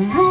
[0.00, 0.29] Ruach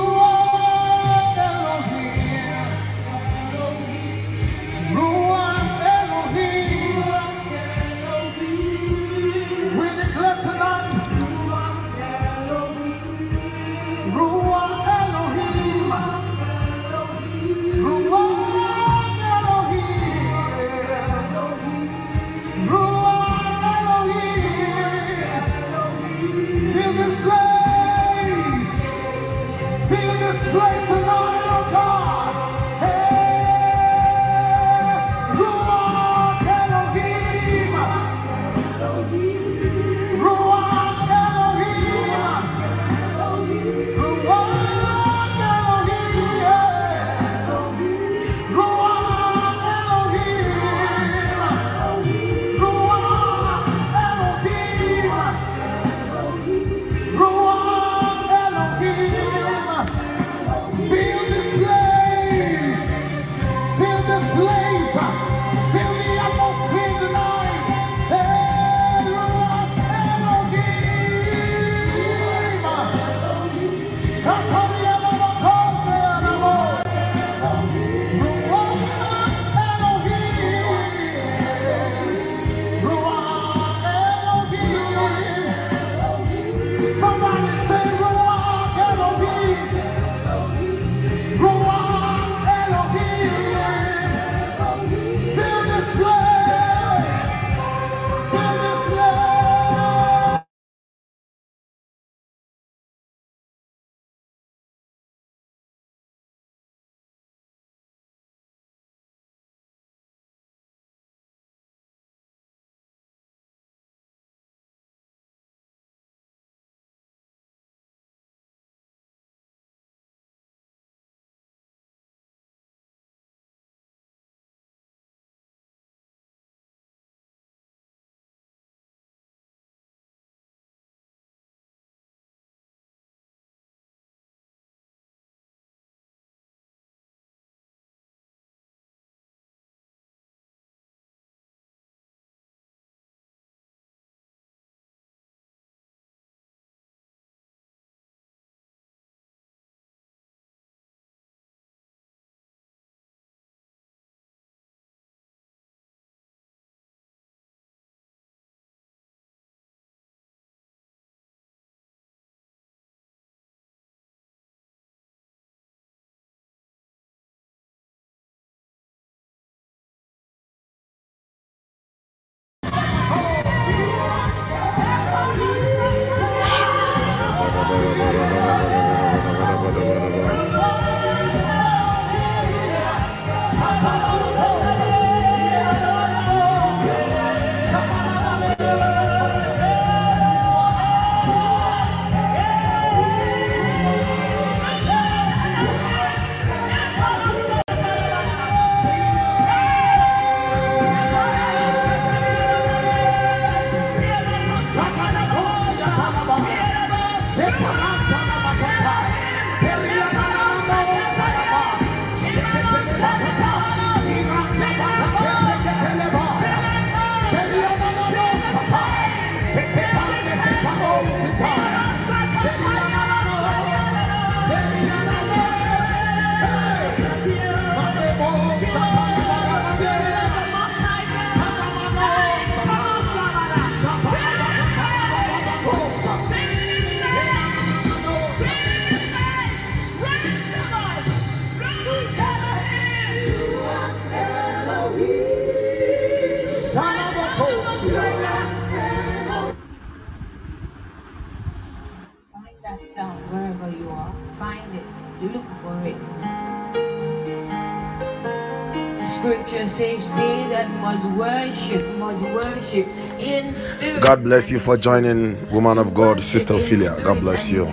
[259.59, 262.88] Scripture says they that must worship must worship
[263.19, 264.01] in spirit.
[264.01, 266.95] God bless you for joining, woman of God, Sister Ophelia.
[267.03, 267.65] God bless you.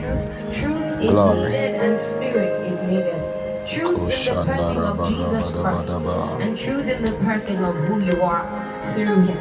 [0.53, 1.53] Truth is Glory.
[1.53, 3.23] needed and spirit is needed.
[3.69, 5.91] Truth in the person of Jesus Christ
[6.43, 8.43] and truth in the person of who you are
[8.87, 9.37] through Him.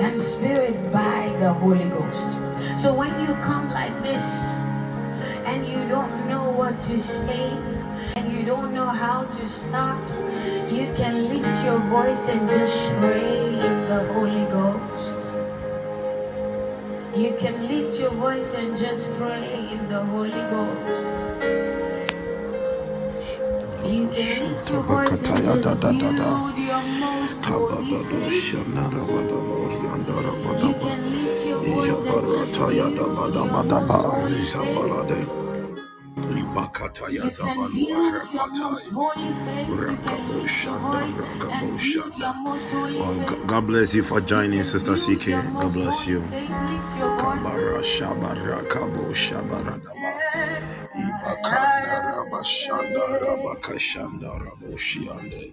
[0.00, 2.28] And spirit by the Holy Ghost.
[2.76, 4.67] So when you come like this and you don't
[6.70, 7.50] know to say
[8.16, 10.02] and you don't know how to start,
[10.70, 15.32] you can lift your voice and just pray in the Holy Ghost.
[17.16, 21.28] You can lift your voice and just pray in the Holy Ghost.
[23.84, 28.54] You can lift your voice and just build your most holy faith.
[30.60, 33.98] You can lift your voice and just Ijabarataya da build bada bada ba.
[33.98, 35.47] holy faith.
[36.58, 38.90] Makataya Zabalua Rakatai.
[43.46, 45.26] God bless you for joining, Sister CK.
[45.60, 46.20] God bless you.
[46.20, 50.12] Kabara Shabara Kabo Shabara Daba.
[50.96, 55.52] Ibakanda Rabashanda Rabakashanda Raboshiande.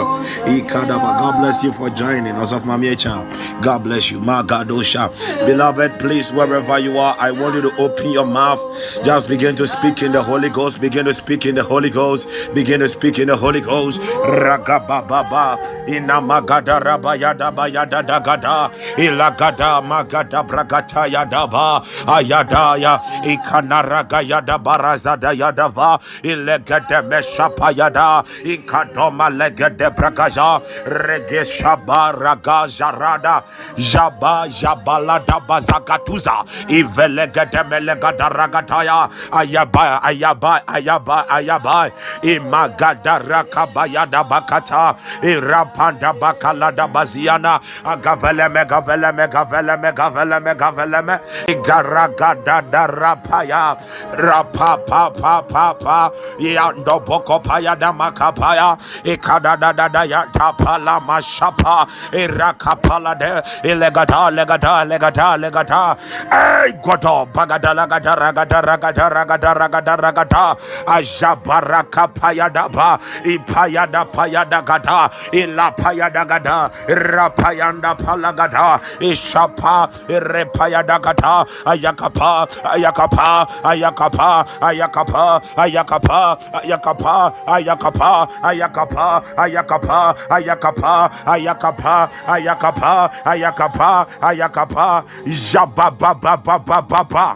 [0.47, 1.09] ikadaba.
[1.19, 3.25] God bless you for joining us of Mamiecha
[3.61, 5.09] God bless you Magadosha.
[5.45, 8.59] Beloved please wherever you are I want you to open your mouth.
[9.03, 10.79] Just begin to speak in the Holy Ghost.
[10.81, 12.29] Begin to speak in the Holy Ghost.
[12.53, 13.99] Begin to speak in the Holy Ghost.
[14.01, 15.57] Ragababa,
[15.87, 18.71] inamagada rabayadaba yadadagada.
[18.97, 21.83] Ilagada magada bragata yadaba.
[22.07, 23.01] Ayadaya.
[23.25, 25.99] Ikanaraga yada barazada yadava.
[26.23, 28.23] Ilegade meshapa yada.
[28.45, 30.61] Ikadoma legade bragaja.
[30.85, 33.43] Regeshaba raga jarada.
[33.77, 36.45] Jaba jabalada bazagatuza.
[36.69, 39.09] Ivelegade melegada ragataya.
[39.31, 41.91] Ayaba ayaba ayaba ayaba.
[42.23, 44.95] Imagada rakabayada bakata.
[45.23, 47.59] Irapanda bakalada baziana.
[47.85, 53.77] Agavele megavele megavele megavele megavele Salem, Igaragada da Rapaya,
[54.13, 61.87] Rapa pa pa pa pa, Yando Bokopaya da Makapaya, Ikada da da da Yatapala Mashapa,
[62.11, 65.97] Irakapala de Ilegata, Legata, Legata, Legata,
[66.31, 77.95] Ay Goto, Bagada Lagata, Ragata, Ragata, Ragata, Ragata, Ragata, Ajabaraka Payadapa, Ipayada Payadagata, Ilapayadagada, Rapayanda
[77.97, 81.45] Palagata, Ishapa, Repayada gada.
[81.65, 82.47] Ayakapa.
[82.63, 83.47] Ayakapa.
[83.63, 84.45] Ayakapa.
[84.61, 85.41] Ayakapa.
[85.57, 86.37] Ayakapa.
[86.55, 87.33] Ayakapa.
[87.47, 88.27] Ayakapa.
[88.43, 89.23] Ayakapa.
[89.37, 90.15] Ayakapa.
[90.29, 91.09] Ayakapa.
[91.27, 92.09] Ayakapa.
[92.27, 93.09] Ayakapa.
[93.25, 94.05] Ayakapa.
[94.21, 95.03] Ayakapa.
[95.27, 97.35] Jababababababa.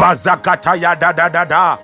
[0.00, 1.78] Bazakata ya da da da da.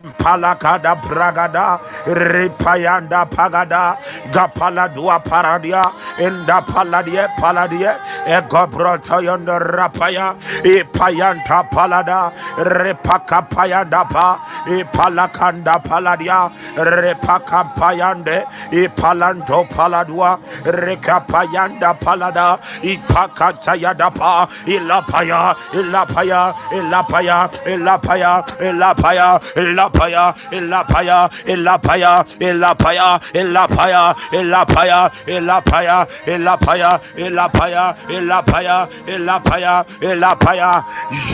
[0.00, 3.98] Palakada bragada ripayanda pagada
[4.32, 7.92] gapaladua paradia enda paladie paladie
[9.20, 22.58] yonda rapaya ipayanta palada repaka payanda pa ipalakanda paladia repaka payande ipalanto paladua rekapayanda palada
[22.82, 32.04] ipakatayada pa ilapaya ilapaya ilapaya ilapaya ilapaya ilapaya ilapaya ilapaya
[32.50, 32.96] ilapaya
[34.18, 34.96] ilapaya
[35.36, 40.84] ilapaya ilapaya ilapaya ilapaya ilapaya ilapaya ilapaya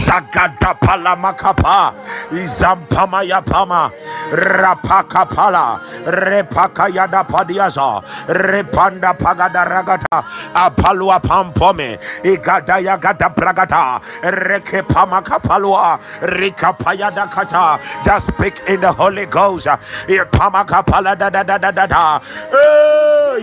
[0.07, 1.93] jagada pala makapa
[2.33, 3.91] izampama ya pama
[4.33, 15.99] rapaka pala repaka yada padiaza repanda pagada ragata apalua pampome igada yagada bragata rekepama kapalua
[16.23, 19.67] rikapayada kata just speak in the Holy Ghost.
[20.09, 22.21] Ipama kapala da da da da da da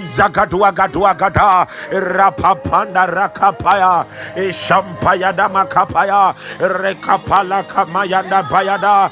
[0.04, 9.12] zagadua gadua gada rapapanda rakapaya ishampaya da makapaya rekapala kamayanda bayada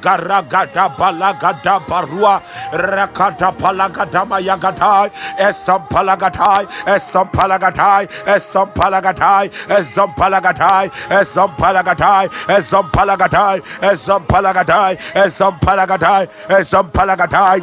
[0.00, 2.40] gagara gada balagada barua
[2.72, 6.66] rakata palagada mayagada esampalagatai.
[6.86, 8.08] Esampalagatai.
[8.26, 9.50] Esampalagatai.
[9.68, 10.90] Esampalagatai.
[11.08, 12.28] Esampalagatai.
[12.48, 13.58] Esampalagatai.
[13.90, 14.96] Esampalagatai.
[15.14, 16.28] Esampalagatai.
[16.48, 17.60] Esampalagatai.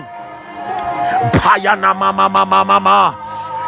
[1.33, 3.15] Payana mama mama mama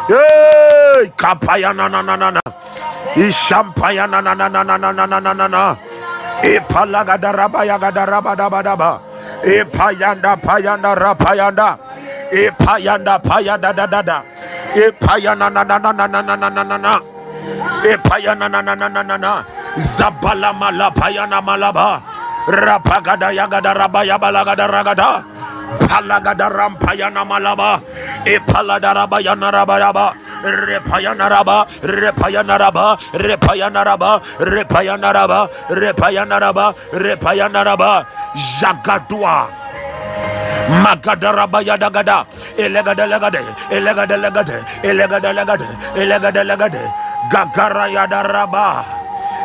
[0.08, 2.40] Hey, kapayana na na na na
[3.14, 5.76] ishampayana na na na na na na na na na na
[6.44, 9.00] ipalagada rabaya gada rabada badaba
[9.44, 11.68] ipayanda payanda rapayanda
[12.32, 14.18] ipayanda payanda da da da
[14.76, 16.92] ipayana na na na na na na na na na na
[17.84, 19.32] ipayana na na na na na na
[19.76, 22.00] zabala malapayana malaba
[22.48, 25.24] rapagada yagada rabaya balagada ragada
[25.86, 27.80] palagada rampayana malaba
[28.20, 30.12] Ipaladaraba yanarabaraba.
[30.42, 38.06] Repayanaraba, Repayanaraba, Repayanaraba, Repayanaraba, Repayanaraba, Repayanaraba,
[38.58, 39.48] Jagadua.
[40.70, 42.24] Magadaraba yadagada,
[42.56, 45.66] elegade legade, elegade legade, elegade legade,
[45.96, 46.82] elegade legade,
[47.30, 48.84] Gagara yadaraba,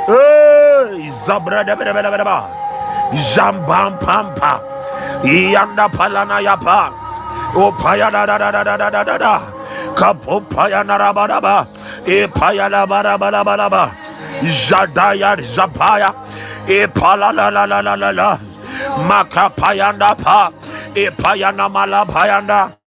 [0.05, 2.47] Hey, Zabra de Bedebedeba,
[3.33, 4.61] Jambam Pampa,
[5.23, 6.93] Yanda Palana Yapa,
[7.55, 9.54] Opaya oh, da da da da da da da da
[9.95, 11.67] Kapo Payanarabaraba,
[12.05, 13.95] E Payanabarabaraba,
[14.43, 16.13] Zadaya Zapaya,
[16.67, 18.39] E Palalalalala,
[19.07, 20.51] Makapayanda Pa,
[20.95, 22.84] E Payanamalapayanda.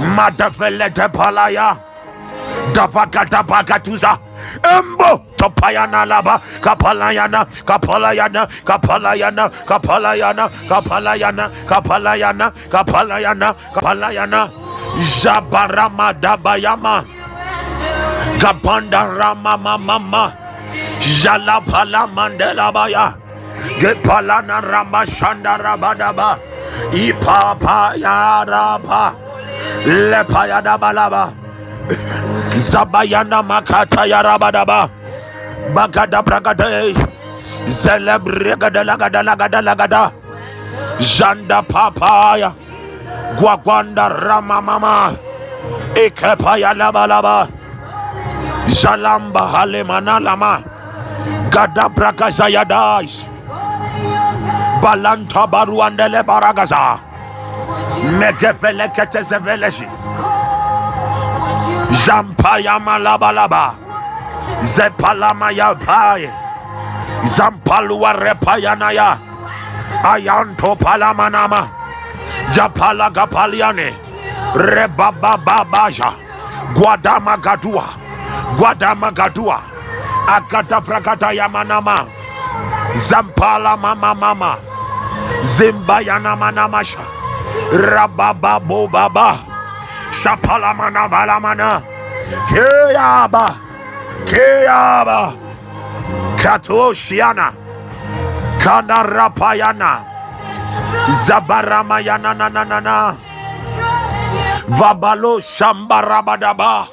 [0.00, 1.78] Madafele de Palaya.
[2.72, 4.18] Davakata Bakatuza.
[4.62, 9.36] embo topayana laba kapalayana kapalayana kapalayana
[9.66, 10.36] kapalayana
[10.68, 14.50] kapalayana kapalayana kapalayana kapalayana
[15.22, 17.04] jabarama dabayama
[18.38, 20.32] Gabanda Rama Mama
[21.00, 23.14] Jalapala Mandela Baya
[23.80, 26.38] Gepalana Rama Shanda Rabadaba
[26.92, 29.16] Ipapa Yaraba
[29.84, 31.32] Lepayada Balaba
[32.56, 34.88] Zabayana Makata Yarabadaba.
[35.74, 36.94] Bagada Bragade
[37.66, 40.12] Zelebregada Lagada Lagada Lagada
[41.00, 42.52] Janda Papaya.
[43.36, 45.18] Guaguanda Rama Mama
[45.96, 47.48] Ikepaya Laba Laba
[48.68, 50.62] Jalamba Halemana Lama
[51.50, 53.24] Gadabraka Zayadash
[54.80, 57.00] Balanta Baruandele Baragaza
[58.18, 59.86] Megefele Ketezeveleshi
[62.04, 63.74] Jampaya Malabalaba
[64.62, 66.30] Zepalama Yapaye
[67.24, 69.18] Zampalua Repayanaya
[70.04, 71.68] Ayanto Palamanama
[72.54, 73.94] Yapala Gapaliane
[74.54, 76.12] Rebaba Babaja
[76.74, 77.86] Guadama Gadua
[78.56, 79.60] Guadama Gadua
[80.28, 82.06] Agada Fragata Yamanama
[83.08, 84.58] Zampala Mama Mama
[85.56, 87.23] Zimbayana Manamasha
[87.72, 89.40] Rabababo Baba
[90.10, 91.82] Shapalamana Balamana
[92.48, 93.58] Keaba
[94.26, 95.34] Keaba
[96.38, 97.54] Katoshiana.
[98.60, 100.04] Kandarapayana
[101.26, 103.16] Zabaramayana Nanana
[104.68, 106.88] Vabalo Shambarabadaba.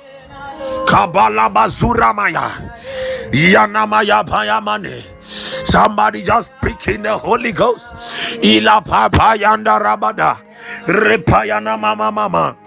[0.86, 2.50] Kabalabasuramaya
[3.32, 5.03] Yanamaya Payamane.
[5.66, 7.94] Somebody just speak in the Holy Ghost.
[8.44, 10.38] Ila Papayanda Rabada
[10.88, 12.58] Repayana Mama Mama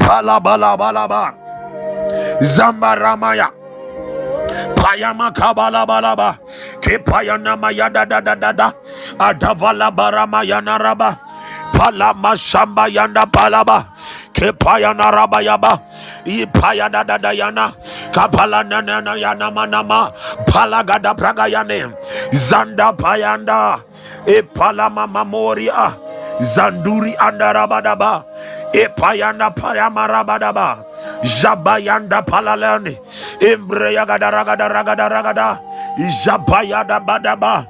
[0.00, 1.34] Bala Bala Bala Ba
[2.40, 3.50] Zambaramaya
[4.76, 6.38] Payama kabala balaba.
[6.80, 8.52] Kepayana mayada da da da da.
[8.52, 8.68] da.
[9.18, 11.18] Adavala barama yana raba.
[11.72, 13.88] Palama shamba yanda palaba.
[14.32, 15.82] Kepayana raba yaba.
[16.26, 17.74] Ipayada da da yana
[18.16, 19.12] kapala nanana
[20.48, 21.92] pala gada palagada pragayane
[22.32, 23.84] zanda payanda.
[24.26, 25.94] E pala mama moria,
[26.40, 28.24] zanduri andarabadaba
[28.74, 30.82] epayanda payamarabadaba
[31.22, 32.98] jabayanda palalani
[33.38, 35.62] embreyagadarakadaragadaragadara
[36.24, 37.68] jabayada badaba.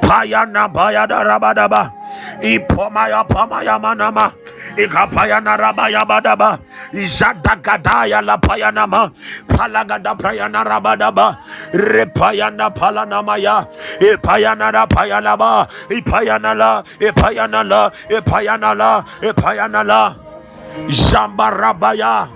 [0.00, 1.92] Payana bayada rabadaba.
[2.40, 4.32] Ipomaya pamaya manama
[4.78, 6.58] Ikapayana rabaya badaba.
[6.94, 9.10] Jadagadaya la payanama.
[9.48, 11.36] Palagada prayana rabadaba.
[11.74, 13.66] Repayana palanamaya.
[14.00, 15.66] Ipayana la payanaba.
[15.90, 16.82] Ipayana la.
[17.00, 17.90] Ipayana la.
[18.08, 19.04] Ipayana la.
[19.20, 20.14] Ipayana la.
[20.88, 22.28] Jamba rabaya.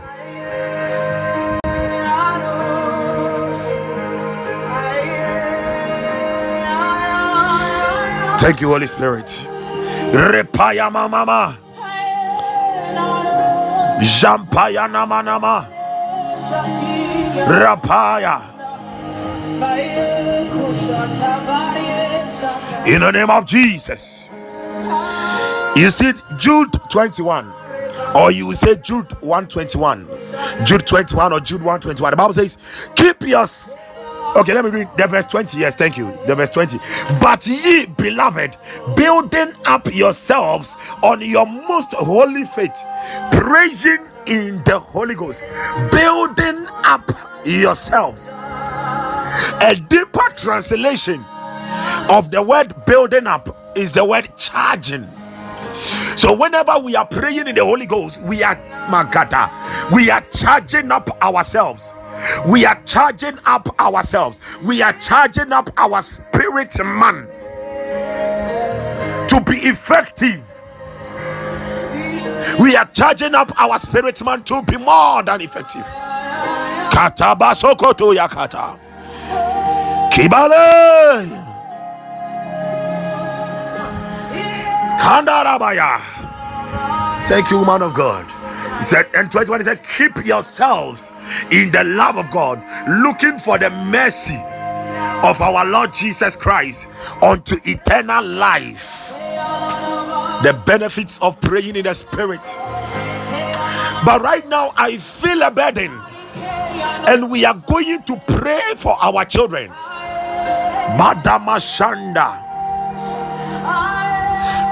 [8.38, 9.30] Thank you, Holy Spirit.
[10.10, 11.56] Repaya mama.
[14.00, 15.68] Jampaya nama nama.
[17.46, 18.52] Rapaya.
[22.86, 24.28] In the name of Jesus.
[25.76, 27.52] You see Jude 21.
[28.16, 30.06] Or you say Jude 121.
[30.64, 32.10] Jude 21 or Jude 121.
[32.10, 32.58] The Bible says,
[32.96, 33.46] keep your
[34.34, 35.58] Okay, let me read the verse 20.
[35.58, 36.10] Yes, thank you.
[36.26, 36.78] The verse 20.
[37.20, 38.56] But ye, beloved,
[38.96, 42.82] building up yourselves on your most holy faith,
[43.32, 45.42] praising in the Holy Ghost,
[45.90, 47.10] building up
[47.44, 48.32] yourselves.
[48.32, 51.22] A deeper translation
[52.10, 55.06] of the word building up is the word charging.
[56.16, 58.56] So whenever we are praying in the Holy Ghost, we are
[58.88, 59.50] magada,
[59.92, 61.94] we are charging up ourselves.
[62.46, 64.40] We are charging up ourselves.
[64.64, 67.26] We are charging up our spirit man
[69.28, 70.44] to be effective.
[72.60, 75.86] We are charging up our spirit man to be more than effective.
[76.78, 78.78] Katabasokoto yakata.
[80.12, 81.48] Kibale.
[87.26, 88.26] Thank you, man of God.
[88.82, 91.12] Said, and 21 he said, Keep yourselves
[91.52, 94.36] in the love of God, looking for the mercy
[95.24, 96.88] of our Lord Jesus Christ
[97.22, 99.14] unto eternal life.
[100.42, 102.42] The benefits of praying in the spirit.
[104.04, 106.00] But right now, I feel a burden,
[106.90, 109.70] and we are going to pray for our children.
[110.98, 112.60] Madama Shanda.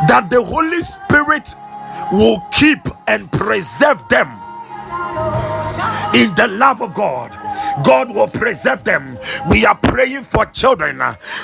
[0.09, 1.55] That the Holy Spirit
[2.13, 4.29] will keep and preserve them
[6.15, 7.33] in the love of God.
[7.85, 9.19] God will preserve them.
[9.51, 11.03] We are praying for children.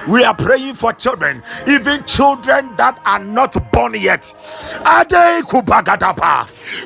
[0.08, 4.34] We are praying for children, even children that are not born yet.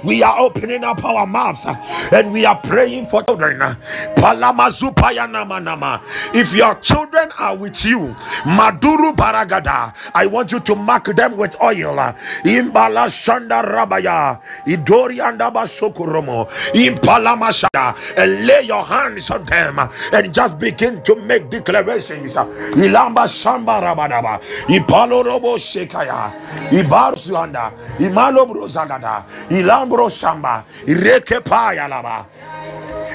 [0.04, 1.74] We are opening up our mouths uh,
[2.12, 3.62] and we are praying for children.
[3.62, 3.74] Uh,
[4.16, 6.00] Palamazupayanamanama.
[6.34, 8.14] If your children are with you,
[8.44, 11.98] Maduru Baragada, I want you to mark them with oil.
[11.98, 12.12] Uh,
[12.44, 19.88] Imbala Shanda Rabaya, Idori Andaba Sokuromo, Impalama Shada, and lay your hands on them uh,
[20.12, 22.34] and just begin to make declarations.
[22.36, 26.32] Ilamba Shamba Rabadaba, Ipalo Robo Shekaya,
[26.70, 29.24] Ibarsuanda, Imalo Brozagada,
[29.70, 32.26] Lambro Samba, Reke Payalaba.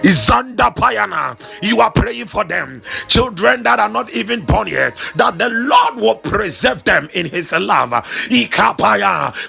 [0.04, 1.38] Izanda Payana.
[1.64, 2.82] You are praying for them.
[3.08, 4.96] Children that are not even born yet.
[5.16, 7.92] That the Lord will preserve them in his love.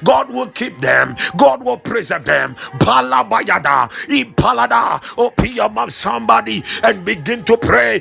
[0.05, 1.17] God will keep them.
[1.37, 2.57] God will preserve them.
[2.79, 3.89] Palabayada.
[4.09, 5.03] Ipalada.
[5.19, 8.01] Open your mouth, somebody, and begin to pray.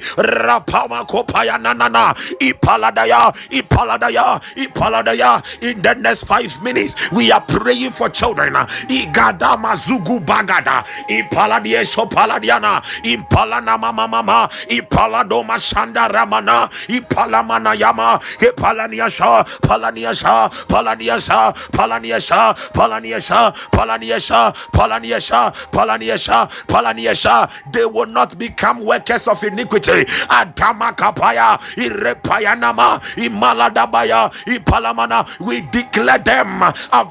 [2.39, 3.33] Ipaladaya.
[3.51, 4.41] Ipaladaya.
[4.55, 5.43] Ipaladaya.
[5.63, 8.53] In the next five minutes, we are praying for children.
[8.53, 10.83] Igada mazugu bagada.
[11.09, 11.83] Ipaladia
[12.45, 12.81] sopaladiana.
[13.03, 14.49] Impalana mama mama.
[14.69, 16.69] Ipaladoma shanda ramana.
[16.87, 18.19] Ipalamana yama.
[18.39, 19.45] Ipalaniasha.
[19.61, 20.51] Palaniasha.
[20.67, 21.53] Palaniasha.
[21.71, 22.55] Palaniasha.
[22.73, 23.53] Palaniasha.
[23.63, 24.53] Palaniasha.
[24.71, 25.53] Palaniasha.
[25.71, 26.49] Palaniasha.
[26.67, 27.49] Palaniasha.
[27.71, 30.05] They will not become workers of iniquity.
[30.29, 31.59] Adama kapaya.
[31.77, 33.01] Irepayanama.
[33.17, 34.31] Imaladabaya.
[34.45, 35.27] Ipalamana.
[35.39, 36.63] We declare them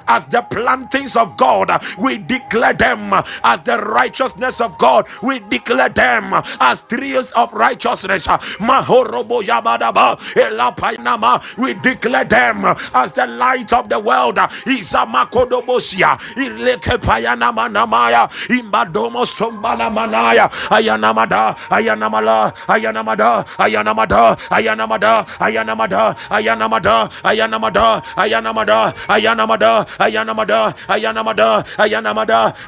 [0.09, 1.71] as the plantings of God.
[1.99, 5.07] We declare them as the righteousness of God.
[5.23, 8.27] We declare them as trees of righteousness.
[8.27, 9.41] Mahorobo.
[11.59, 14.37] We declare them as the light of the world.
[18.49, 19.25] Imbadomo.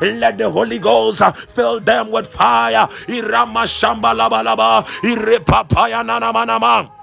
[0.01, 2.89] Let the Holy Ghost fill them with fire.
[3.09, 4.85] Irama shamba laba laba.
[5.03, 6.96] Irepapaya nanamanama.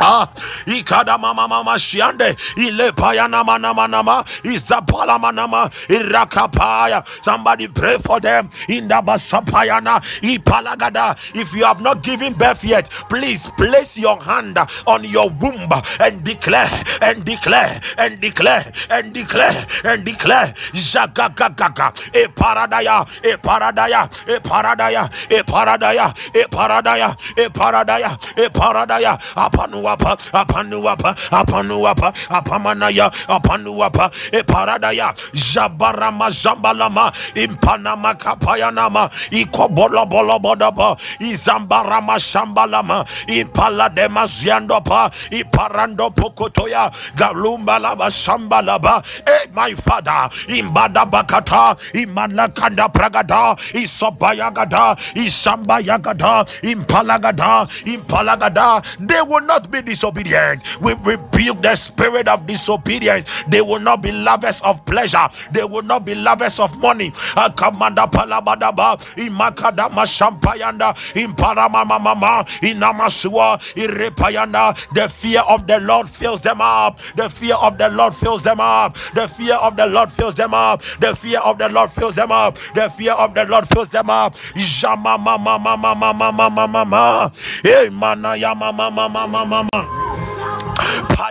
[0.00, 0.28] Ah,
[0.66, 7.02] ikada mama mama shiande ile paya nama nama nama izapala manama irakapaya.
[7.24, 11.16] Somebody pray for them in the basapayana ipalagada.
[11.34, 15.68] If you have not given birth yet, please place your hand on your womb
[16.00, 16.68] and declare
[17.00, 20.52] and declare and declare and declare and declare.
[20.74, 29.18] Zagagagaga e paradaya e paradaya e paradaya e paradaya e paradaya e paradaya e paradaya
[29.36, 40.96] apanu apanuapa apanuapa apanuapa apamanaya apanuapa e paradaya jabarama zambalama impanama kapayanama ikobolo bolo bodaba
[41.20, 49.02] izambarama shambalama impala de maziandopa iparando pokotoya galumba laba sambalaba.
[49.26, 58.82] E my father imbada bakata imanakanda pragada isobayagada isambayagada impalagada impalagada.
[59.00, 60.62] They will not be disobedient.
[60.80, 63.26] We rebuke the spirit of disobedience.
[63.48, 65.28] They will not be lovers of pleasure.
[65.52, 67.10] They will not be lovers of money.
[67.36, 74.74] Akamanda palabadaba imakadama shampayanda imparamama mama inamasua irepayanda.
[74.94, 76.98] The fear of the Lord fills them up.
[77.16, 78.96] The fear of the Lord fills them up.
[79.14, 80.82] The fear of the Lord fills them up.
[81.00, 82.56] The fear of the Lord fills them up.
[82.74, 84.36] The fear of the Lord fills them up.
[84.56, 87.32] Jama mama mama mama mama mama.
[87.62, 90.23] Hey mana ya mama mama mama Amen.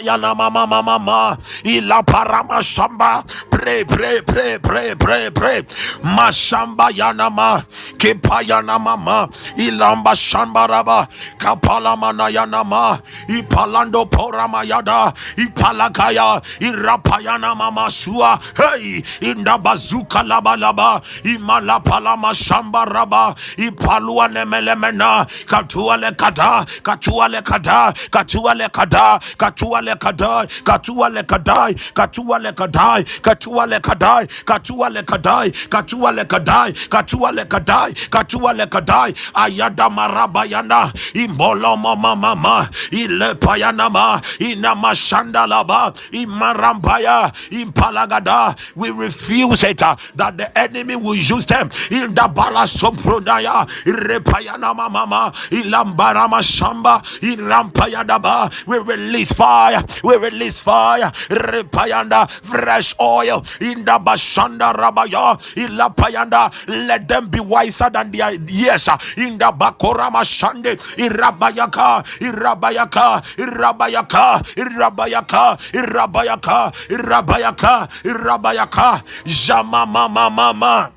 [0.04, 3.24] Payana mama mama mama ila parama shamba.
[3.50, 5.62] Pray pray pray pray pray pray
[6.04, 7.64] mashamba yanama
[7.98, 18.40] kipayana mama ilamba shamba raba kapala mana yanama ipalando porama yada ipalakaya irapayana mama shua.
[18.58, 19.02] Hey!
[19.22, 27.42] Inda bazuka laba laba imala palama shamba raba ipalua nemelemena katua le kada katua le
[27.42, 35.52] kada katua le kada katua le lekadai, katua lekadai, katua lekadai, katua lekadai, katua lekadai,
[35.70, 48.58] katua lekadai, katua lekadai, katua lekadai, ayada marabayana, imbolo mama mama, ilepayanama, inamashandalaba, imarambaya, impalagada.
[48.76, 55.06] We refuse it ah, that the enemy will use them in the balasopronaya, repayanama mama,
[55.08, 58.52] mama ilambarama shamba, irampayadaba.
[58.68, 61.12] We release fire we release fire.
[61.30, 66.52] Repayanda, fresh oil in the Bashanda Rabaya, Ilapayanda.
[66.88, 68.88] Let them be wiser than their years.
[69.18, 80.93] In the Bakorama Shande, Irabayaka, Irabayaka, Irabayaka, Irabayaka, Irabayaka, Irabayaka, Irabayaka, Jama Mama Mama.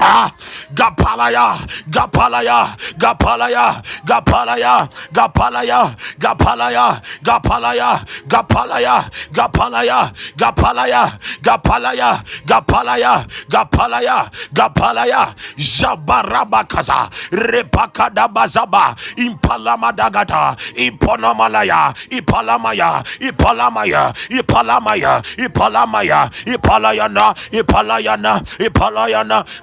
[0.00, 0.28] Ah,
[0.74, 1.54] Gapalaya,
[1.88, 2.66] Gapalaya,
[2.98, 4.74] Gapalaya, Gapalaya,
[5.14, 5.78] Gapalaya,
[6.18, 6.88] Gapalaya,
[7.22, 8.96] Gapalaya, Gapalaya,
[9.32, 11.02] Gapalaya, Gapalaya,
[11.42, 12.12] Gapalaya,
[12.48, 13.12] Gapalaya,
[13.48, 14.16] Gapalaya,
[14.52, 15.22] Gapalaya,
[15.56, 29.38] Jabarabakaza, Repakadabazaba, Impalamadagata, Iponamalaya, Ipalamaya, Ipalamaya, Ipalamaya, Ipalamaya, Ipalayana, Ipalayana, Ipalayana,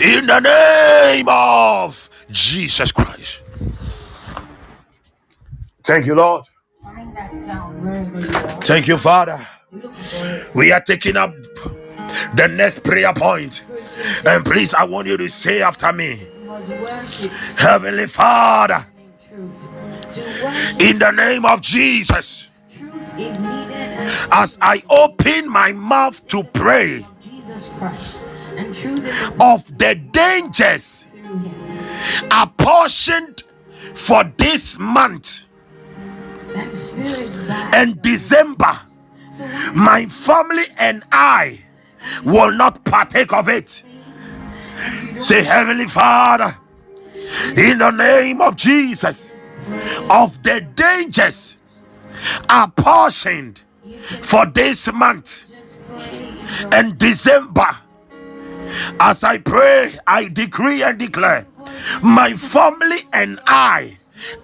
[0.00, 3.42] In the name of Jesus Christ.
[5.84, 6.44] Thank you, Lord.
[8.62, 9.46] Thank you, Father.
[10.54, 11.34] We are taking up
[12.36, 13.64] the next prayer point.
[14.26, 16.26] And please, I want you to say after me
[17.56, 18.86] Heavenly Father,
[20.80, 22.50] in the name of Jesus,
[24.32, 27.06] as I open my mouth to pray
[27.80, 28.16] Christ.
[28.56, 31.06] And truth is of the dangers
[32.30, 33.42] apportioned
[33.94, 35.46] for this month
[36.54, 38.80] That spirit by and December,
[39.74, 41.60] my family and I
[42.24, 43.84] will not partake of it.
[45.20, 46.56] Say, Heavenly Father,
[47.56, 49.32] in the name of Jesus,
[50.10, 51.58] of the dangers
[52.48, 53.62] apportioned
[54.22, 55.46] for this month
[56.72, 57.76] and December,
[59.00, 61.46] as I pray, I decree and declare,
[62.02, 63.96] my family and I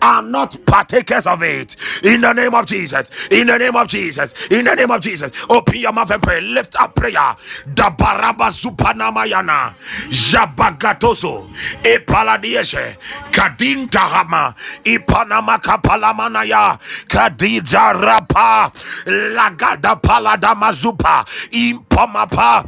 [0.02, 1.76] are not partakers of it.
[2.02, 5.32] In the name of Jesus, in the name of Jesus, in the name of Jesus,
[5.48, 6.40] open your mouth and pray.
[6.40, 7.36] Lift up prayer.
[7.74, 9.74] Dabaraba supanamayana,
[10.08, 11.48] Jabagatoso,
[11.82, 12.96] Epaladieshe,
[13.32, 18.70] Kadin Tahama, Ipanama Kapalamanaya, Kadija Rapa,
[19.06, 22.64] Lagada Palada Mazupa, Impamapa,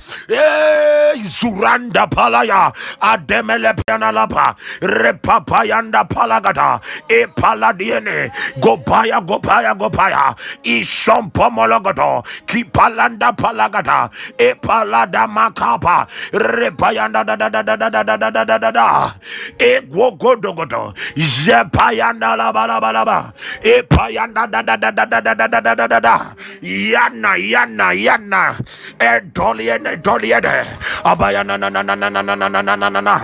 [1.17, 8.31] Zuranda Palaya, Ademele Pianalapa, Repapayanda Palagata, Epaladiene,
[8.61, 10.35] Gopaya, Gopaya, Gopaya,
[10.65, 18.45] Ishompomologoto, Kipalanda Palagata, Epalada Makapa, Repayanda da da da da da da da da da
[18.45, 19.15] da da da,
[19.59, 23.33] Egogodogoto, Zepayanda la ba la ba la ba,
[23.63, 26.17] Epayanda da da da da da da da da da da da da,
[26.63, 28.57] Yana, Yana, Yana,
[28.99, 30.65] Edoliene, Edoliene,
[31.05, 33.17] Abayana na na na na na na na na na na na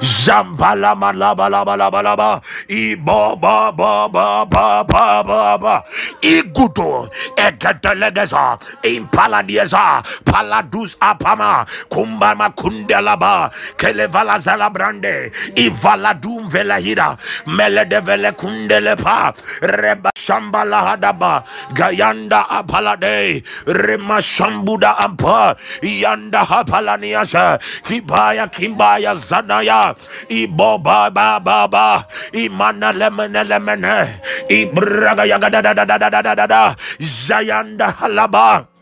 [0.00, 5.74] Zambala malaba laba laba laba, Ibo ba ba ba ba ba ba ba,
[6.22, 20.10] Igudo, Egedelegeza, Impaladieza, Paladus apama, Kumbama kundelaba, Kelevala zalabrande, Ivaladum velahida, Melede vele kundelepa, Reba
[20.16, 29.94] shambala hadaba, Gayanda apalade, Rema shambuda ampa, Yanda hapalania Rabasha, Kibaya, Kimbaya, Zanaya,
[30.28, 34.18] Iboba, Baba, Imana Lemene Lemene,
[34.50, 36.62] Ibraga Yaga da da da da da da da da,
[36.98, 38.75] Zayanda Halaba.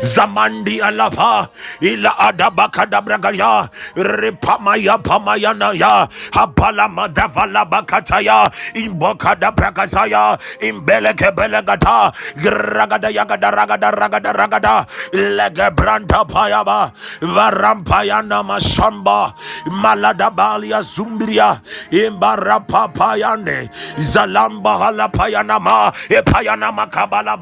[0.00, 1.48] Zamandi alapa
[1.80, 13.50] ila adabaka dabragaya ripamaya pamayana ya hapala madavala bakataya imboka dabragazaya imbeleke belegata gragada yagada
[13.50, 14.74] ragada ragada ragada
[15.12, 19.34] lege branta payaba varampayana mashamba
[19.70, 20.82] maladabalia
[21.90, 27.36] imbarapa payande zalamba halapayana ma epayana makabala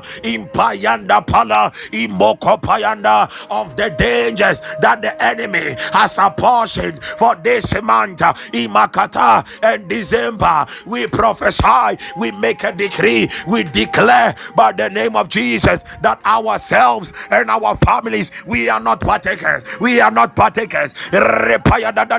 [0.00, 7.80] makapaya impayanda pala imoko payanda of the dangers that the enemy has apportioned for this
[7.82, 15.16] month imakata and december we prophesy we make a decree we declare by the name
[15.16, 20.92] of jesus that ourselves and our families we are not partakers we are not partakers
[21.12, 22.18] Repaya da da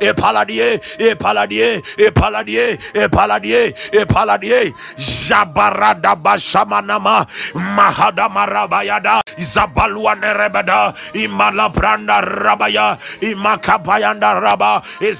[0.00, 10.14] e paladie e paladie e Epaladie, Epaladie, Epaladie, Epaladie, Epaladie, Jabarada Bashamanama, mahada marabayada zabalwa
[10.14, 15.12] Zabaluane Rebeda, Imalabranda Rabaya, Imakapayanda Raba, E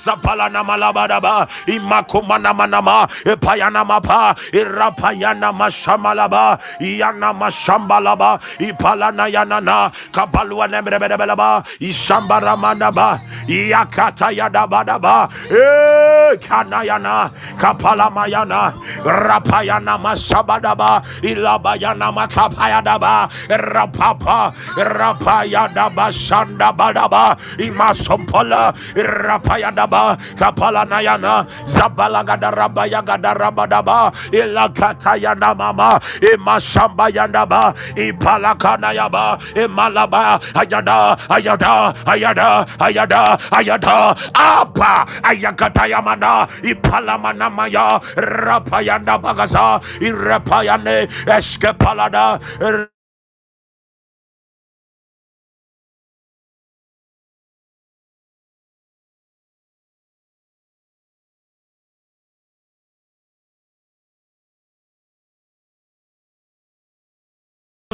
[0.64, 16.36] Malabadaba, Imakumanamanama, Epayanamapa, Irapayana Mashamalaba, Yana Mashambalaba, Ipalana Yanana, Kabaluane Rebedabelaba, Ishambaramanaba, Yakatayada yadabadaba eh
[16.40, 17.30] kanayana.
[17.58, 18.74] Kapalamayana.
[19.04, 23.28] Rapayana mashabadaba ilabayana makapayadaba.
[23.48, 24.52] Rapapa.
[24.76, 27.36] Rapayadaba shandabadaba.
[27.58, 28.72] Imasompola.
[28.96, 30.18] Rapayadaba.
[30.36, 31.46] Kapalanayana.
[31.66, 36.00] Zabalagada rabayagada rabadaba ilakatayana mama.
[36.20, 39.38] Imashamba yandaba ipalakanayaba.
[39.54, 40.40] Imalaba.
[40.54, 44.14] Ayada ayada ayada ayada ayada
[44.62, 52.38] apa ayakatayamana ipalamanamaya rapayanda bagaza irapayane eskepalada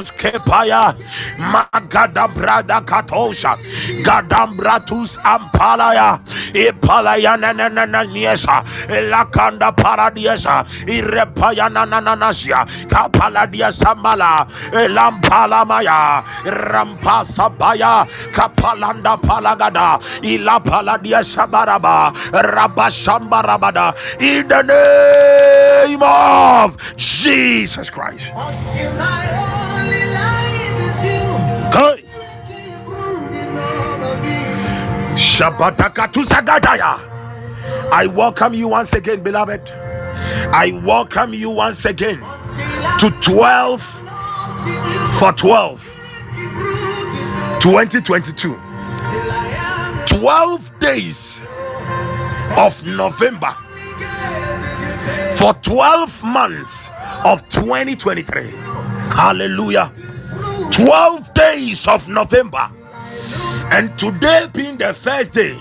[0.09, 0.95] Kepaya
[1.37, 3.57] Magada Brada Katosha
[4.01, 6.17] Gadambratus Ampalaya
[6.57, 8.63] Ipalaya Nananiesa
[9.11, 14.47] Lakanda Paradiesa Irepaya Nananasia Kapaladia Samala
[16.45, 28.31] Rampasa Baya Kapalanda Palagada Ila Paladia Sabaraba Rabashambarabada in the name of Jesus Christ.
[31.71, 32.03] Kai.
[37.91, 39.69] I welcome you once again, beloved.
[40.53, 42.19] I welcome you once again
[42.99, 43.81] to 12
[45.19, 45.97] for 12
[47.61, 48.59] 2022.
[50.07, 51.41] 12 days
[52.57, 53.55] of November
[55.31, 56.89] for 12 months
[57.25, 58.43] of 2023.
[59.15, 59.91] Hallelujah.
[60.69, 62.69] 12 days of November.
[63.71, 65.57] And today being the first day,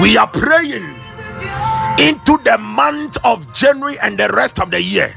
[0.00, 0.94] we are praying
[1.98, 5.12] into the month of January and the rest of the year.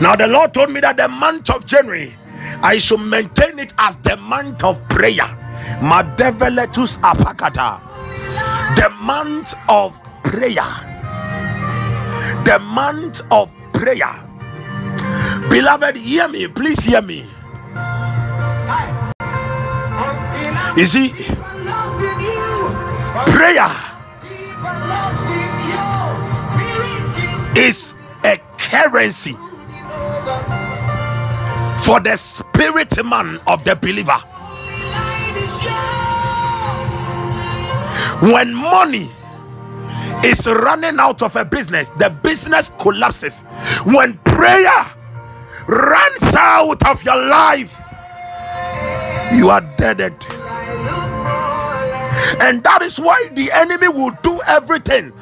[0.00, 2.14] Now, the Lord told me that the month of January,
[2.62, 5.28] I should maintain it as the month of prayer.
[8.76, 11.00] The month of prayer.
[12.44, 14.28] The month of prayer.
[15.50, 16.48] Beloved, hear me.
[16.48, 17.26] Please hear me.
[20.74, 21.10] You see,
[23.26, 23.68] prayer
[27.56, 29.36] is a currency
[31.84, 34.18] for the spirit man of the believer.
[38.22, 39.10] When money
[40.24, 43.40] is running out of a business, the business collapses.
[43.84, 44.86] When prayer
[45.68, 47.78] runs out of your life,
[49.34, 50.14] you are deaded.
[52.42, 55.12] And that is why the enemy will do everything.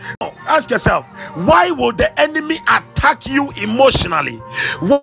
[0.49, 4.37] Ask yourself, why will the enemy attack you emotionally?
[4.81, 5.03] Why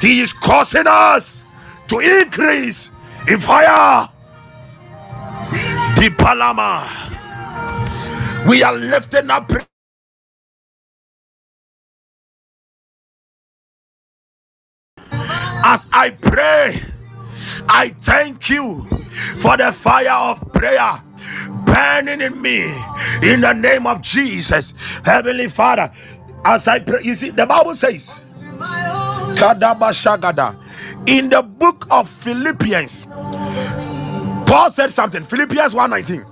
[0.00, 1.44] He is causing us
[1.88, 2.90] to increase
[3.28, 4.08] in fire.
[5.96, 7.16] The Palama.
[8.48, 9.50] We are lifting up.
[15.64, 16.76] As I pray,
[17.68, 18.84] I thank you
[19.38, 21.02] for the fire of prayer
[21.66, 22.64] burning in me
[23.22, 24.74] in the name of Jesus.
[25.04, 25.92] Heavenly Father,
[26.44, 28.22] as I pray, you see, the Bible says.
[31.06, 33.06] In the book of Philippians,
[34.46, 35.24] Paul said something.
[35.24, 36.24] Philippians 1:19.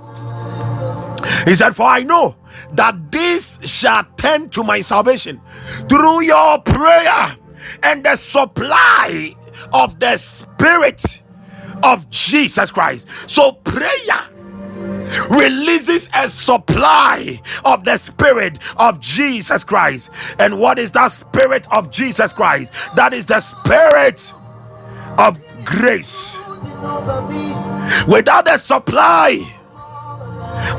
[1.46, 2.36] He said, For I know
[2.72, 5.40] that this shall tend to my salvation
[5.88, 7.36] through your prayer
[7.82, 9.34] and the supply
[9.72, 11.22] of the Spirit
[11.84, 13.08] of Jesus Christ.
[13.26, 14.20] So, prayer
[15.30, 20.10] releases a supply of the Spirit of Jesus Christ.
[20.38, 22.72] And what is that Spirit of Jesus Christ?
[22.96, 24.32] That is the Spirit
[25.18, 26.38] of grace.
[28.08, 29.40] Without the supply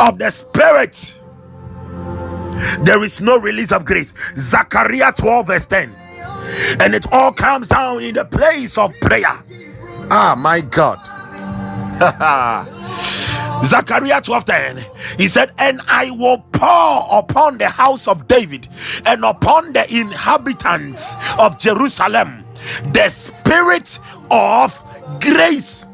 [0.02, 1.20] of the Spirit,
[2.82, 4.14] there is no release of grace.
[4.38, 5.92] Zechariah 12, verse 10.
[6.82, 9.44] And it all comes down in the place of prayer.
[10.12, 11.00] Ah, my God.
[13.64, 14.86] Zechariah 12:10
[15.20, 18.70] he said and I will pour upon the house of David
[19.06, 22.46] and upon the inhabitants of Jerusalem
[22.94, 24.00] the spirit
[24.32, 24.82] of
[25.22, 25.87] grace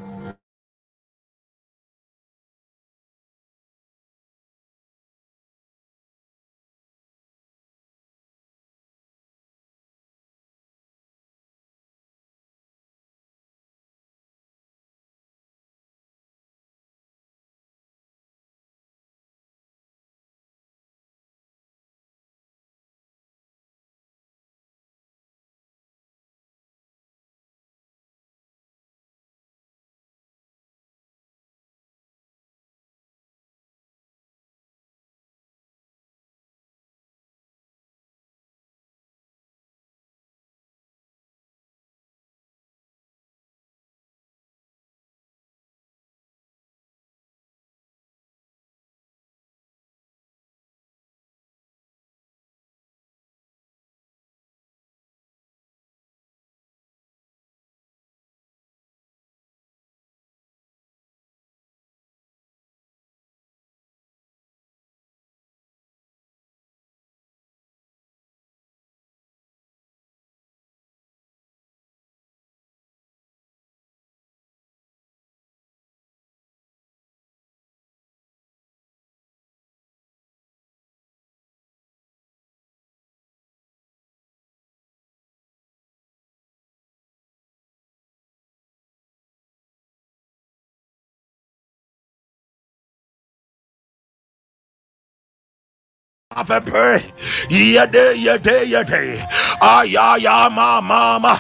[96.36, 97.04] of a prayer.
[97.50, 99.18] Yede, yede, yede.
[99.62, 101.36] Ayaya, ma, ma, ma.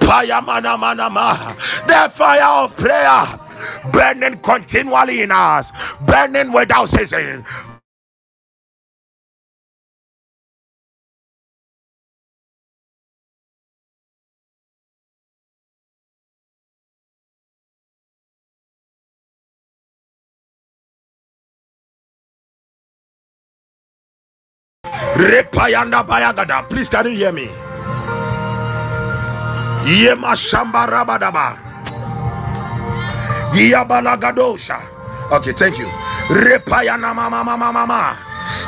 [0.00, 1.54] Paya, mana, mana, ma.
[1.86, 3.38] The fire of prayer
[3.92, 7.44] burning continually in us, burning without ceasing.
[25.16, 26.68] Repayanda bayagada.
[26.68, 27.48] Please, can you hear me?
[29.84, 31.56] Yema shamba rabadaba.
[33.54, 34.80] Yabalagadosha.
[35.32, 35.86] Okay, thank you.
[36.30, 38.16] Repayana mama mama mama.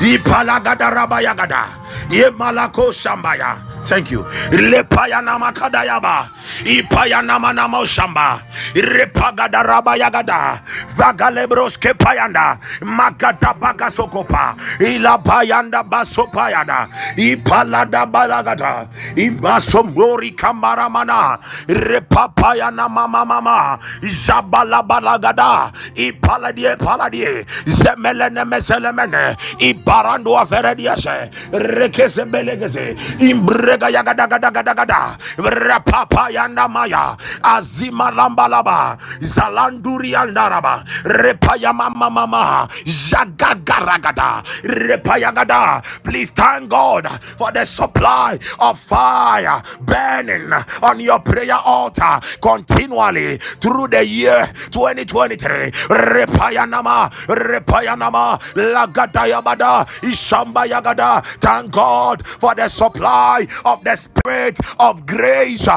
[0.01, 1.67] Ipalagada rabayagada.
[2.11, 3.59] Yemalako shambaya.
[3.87, 4.23] Thank you.
[4.53, 6.29] Lepayana makadayaba.
[6.65, 8.41] Ipayana manamo shamba.
[8.75, 10.61] Repagada rabayagada.
[10.97, 12.59] Vagalebros kepayanda.
[12.83, 14.55] Magada bagasokopa.
[14.81, 16.89] Ilapayanda basopayada.
[17.17, 18.89] Ipalada balagada.
[19.17, 21.39] Imasombori kamaramana.
[21.69, 23.79] Repapayana mama mama.
[24.03, 25.73] Jabala balagada.
[25.95, 27.45] Ipaladie paladie.
[27.67, 29.37] Zemelene meselemene.
[29.61, 31.31] Ibarando aferediase.
[31.53, 32.97] Rekese belegese.
[33.21, 35.17] Imbrega yagada gada gada gada.
[35.39, 47.07] Rapapaya repayanda maya azima lambalaba zalanduri andaraba repaya mama mama jagagaragada repayagada please thank god
[47.39, 55.71] for the supply of fire burning on your prayer altar continually through the year 2023
[55.89, 65.69] repayanama repayanama lagadayabada ishambayagada thank god for the supply of the spirit of grace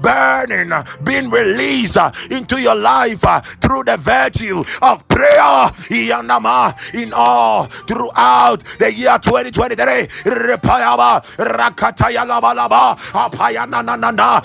[0.00, 0.72] burning
[1.04, 5.70] being released uh, into your life uh, through the virtue of prayer.
[6.94, 14.42] In all throughout the year 2023 repayaba rakatayalabalaba apayananana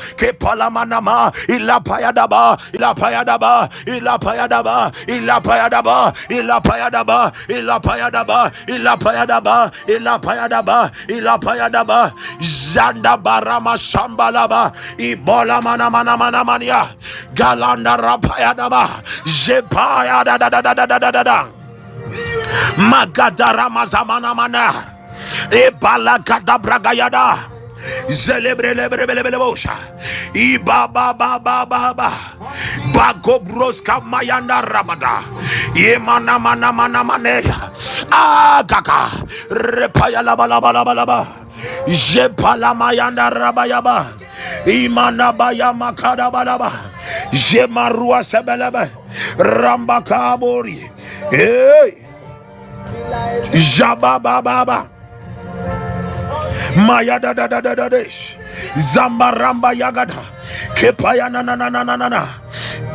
[14.35, 16.83] sambalaba ibola mana mana mana mania
[17.33, 21.39] galanda rapayadaba jepaya da da da da da da da da da.
[22.77, 24.67] Magadarama zamana mana.
[25.51, 27.51] Ebala kadabragayada.
[28.09, 29.73] Zelebelebelebelebosha.
[30.35, 32.09] Iba ba ba ba ba ba.
[32.93, 35.23] Bago broska mayanda rabada.
[35.75, 37.71] Yemana mana mana maneya.
[38.11, 38.91] Agaga.
[38.91, 39.11] Ah,
[39.51, 41.44] Repaya laba laba laba laba.
[41.87, 44.07] Jepala mayanda rabayaba.
[44.65, 46.71] Imana baya makada balaba.
[47.31, 48.89] Jemarua sebelebe.
[49.37, 50.89] Ramba kabori.
[51.31, 51.97] Hey.
[53.53, 54.87] Jabababa.
[56.75, 58.37] Maya da da da da da desh.
[58.75, 60.23] Zambaramba yagada.
[60.75, 62.23] Kepaya na na na na na na na.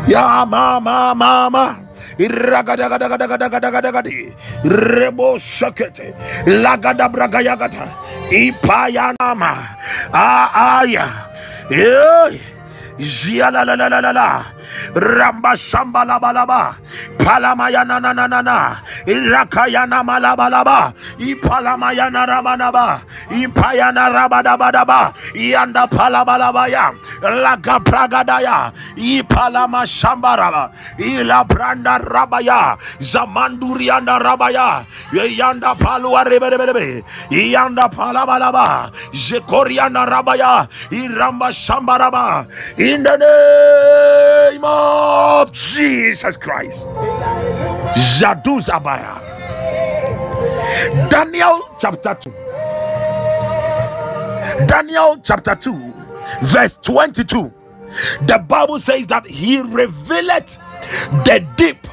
[0.08, 1.76] Ya mama mama.
[2.20, 4.28] Iragadagadagadagadagadagadi.
[4.68, 6.12] Rebo shakete.
[6.60, 7.40] Lagada braga
[8.30, 9.52] Ipayanama.
[10.14, 11.10] Ah, ah, yeah.
[11.70, 12.30] Yeah.
[13.50, 14.59] la la la la la.
[14.94, 16.76] Ramba shamba laba laba.
[17.18, 18.76] Palamaya na na na na na.
[19.06, 20.92] Irakaya na malaba laba.
[21.18, 23.02] Ipalamaya na ramanaba.
[23.30, 24.70] Impaya na badaba.
[24.72, 25.12] daba.
[25.34, 26.92] Ianda palaba laba ya.
[27.22, 28.72] Laka pragadaya.
[28.96, 30.70] Ipalama shamba raba.
[30.98, 32.76] Ila branda rabaya.
[33.00, 34.84] Zamanduri anda rabaya.
[35.12, 37.04] Yanda palua rebe rebe rebe.
[37.30, 38.90] Ianda palaba laba.
[39.12, 40.68] Zekoriana rabaya.
[40.90, 42.46] Iramba shamba raba.
[42.78, 46.86] In the name of Jesus Christ.
[48.18, 49.20] Jaduz Abaya.
[51.10, 52.32] Daniel chapter 2.
[54.66, 55.92] Daniel chapter 2,
[56.42, 57.52] verse 22.
[58.22, 60.58] The Bible says that he revealed
[61.24, 61.86] the deep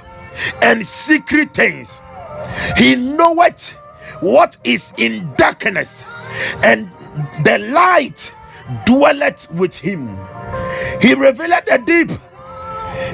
[0.62, 2.02] and secret things.
[2.78, 3.70] He knoweth
[4.22, 6.04] what is in darkness,
[6.64, 6.90] and
[7.44, 8.32] the light
[8.86, 10.08] dwelleth with him.
[11.02, 12.12] He revealed the deep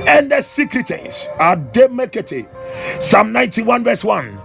[0.07, 1.27] and the secret things.
[1.39, 2.47] are Ademekete.
[3.01, 4.39] Psalm 91, verse 1.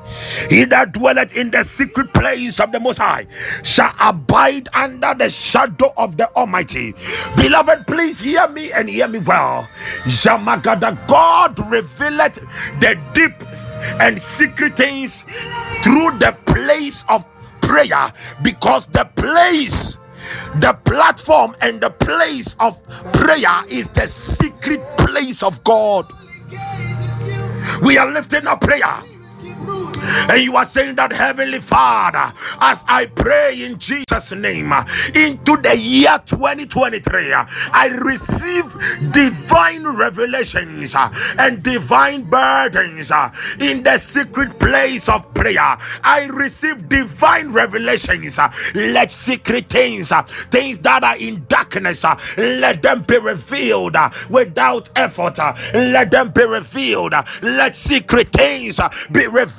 [0.50, 3.26] He that dwelleth in the secret place of the Most High
[3.62, 6.94] shall abide under the shadow of the Almighty.
[7.36, 9.68] Beloved, please hear me and hear me well.
[10.04, 12.36] Jamagada, God revealeth
[12.80, 13.34] the deep
[14.00, 15.22] and secret things
[15.82, 17.26] through the place of
[17.62, 18.12] prayer
[18.42, 19.98] because the place
[20.56, 22.82] the platform and the place of
[23.14, 26.12] prayer is the secret place of God.
[27.84, 29.02] We are lifting up prayer.
[30.30, 34.72] And you are saying that, Heavenly Father, as I pray in Jesus' name
[35.14, 40.94] into the year 2023, I receive divine revelations
[41.38, 43.10] and divine burdens
[43.60, 45.76] in the secret place of prayer.
[46.04, 48.38] I receive divine revelations.
[48.74, 50.12] Let secret things,
[50.50, 52.04] things that are in darkness,
[52.36, 53.96] let them be revealed
[54.28, 55.38] without effort.
[55.74, 57.14] Let them be revealed.
[57.42, 58.78] Let secret things
[59.10, 59.57] be revealed.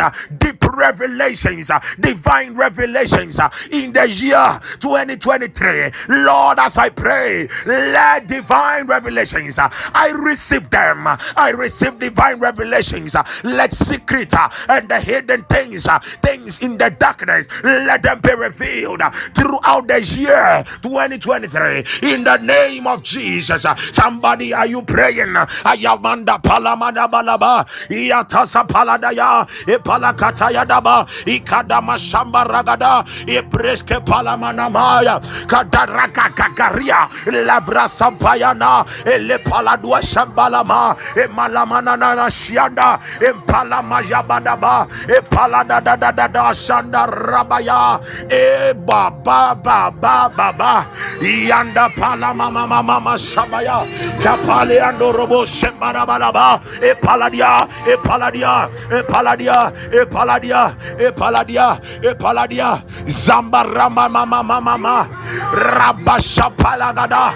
[0.00, 5.90] Uh, deep revelations, uh, divine revelations uh, in the year 2023.
[6.08, 11.06] Lord, as I pray, let divine revelations, I receive them.
[11.06, 13.16] I receive divine revelations.
[13.44, 14.32] Let secret
[14.68, 15.86] and the hidden things,
[16.22, 19.02] things in the darkness, let them be revealed
[19.34, 21.84] throughout the year 2023.
[22.14, 23.64] In the name of Jesus.
[23.92, 25.34] Somebody, are you praying?
[25.64, 27.64] Ayamanda palamada balaba.
[27.88, 37.08] Iatasa paladaya daba epalakataya daba ikadama shamba ragada epreske palamanamaya kadaraka kakaria
[37.46, 50.30] labra sampayana ele paladua shambalama emalamanana shianda empalama yabadaba epaladadadadada shanda rabaya e baba baba
[50.36, 50.86] baba
[51.20, 53.84] yanda palamama mama shabaya
[54.22, 65.08] kapale andorobo shembarabalaba epaladia epaladia epaladia Epaladia, Epaladia, Epaladia, Zambarama Mama Mama,
[65.52, 67.34] Rabashapalagada,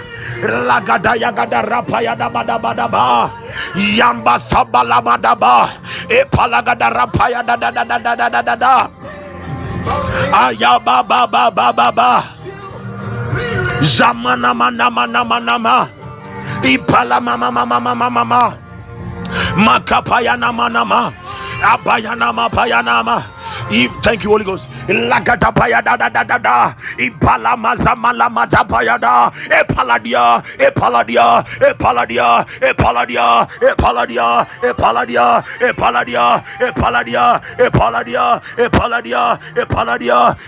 [0.65, 3.29] Lagada Yagada Rapayada Badabadaba,
[3.77, 5.69] Yamba Sabalabadaba,
[6.09, 8.89] Epalagada Rapayada da da da da da da da da.
[10.33, 12.23] Ayaba ba ba ba ba ba.
[13.81, 15.85] Zamana mana mana mana ma.
[16.65, 18.43] Ipala mama mama mama mama.
[19.55, 21.13] Makapayana manama.
[21.65, 23.34] Abayanama payanama.
[24.01, 24.69] Thank you, Holy Ghost.
[27.57, 29.31] Mazamala matapayada.
[29.49, 34.35] Epaladia, epaladia, epaladia, epaladia, epaladia,
[34.69, 39.39] epaladia, epaladia, epaladia, epaladia, epaladia,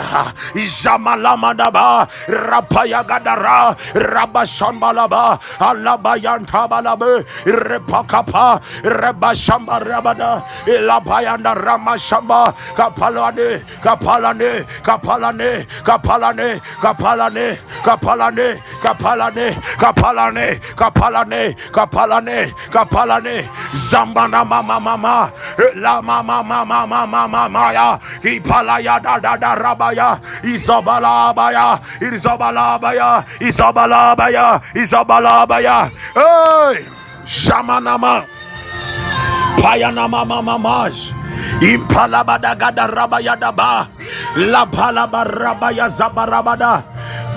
[0.55, 6.81] zamalamanaba, rapayagadara, rabashambalaba, Alabayantaba,
[7.45, 22.53] Repakapa, Rebashamba Rabada, Ilabayanda Ramashamba, Kapalane, Kapalane, Kapalane, Kapalane, Kapalane, Kapalane, Kapalane, Kapalane, Kapalane, Kapalane,
[22.71, 25.31] Kapalane, Zambana Mama Mama,
[25.75, 34.61] La Mama Mama Mama Mama Ya, Ipalaya da da da Rabaya, Isabalabaya, Isabalabaya, Isabalabaya,
[35.49, 36.85] Isabalabaya, Hey,
[37.25, 38.25] Shamanama.
[39.57, 40.93] Payanama mama maj.
[41.61, 43.89] Impalabada gada Rabaya Daba.
[44.37, 46.83] La palaba rabaya zabarabada.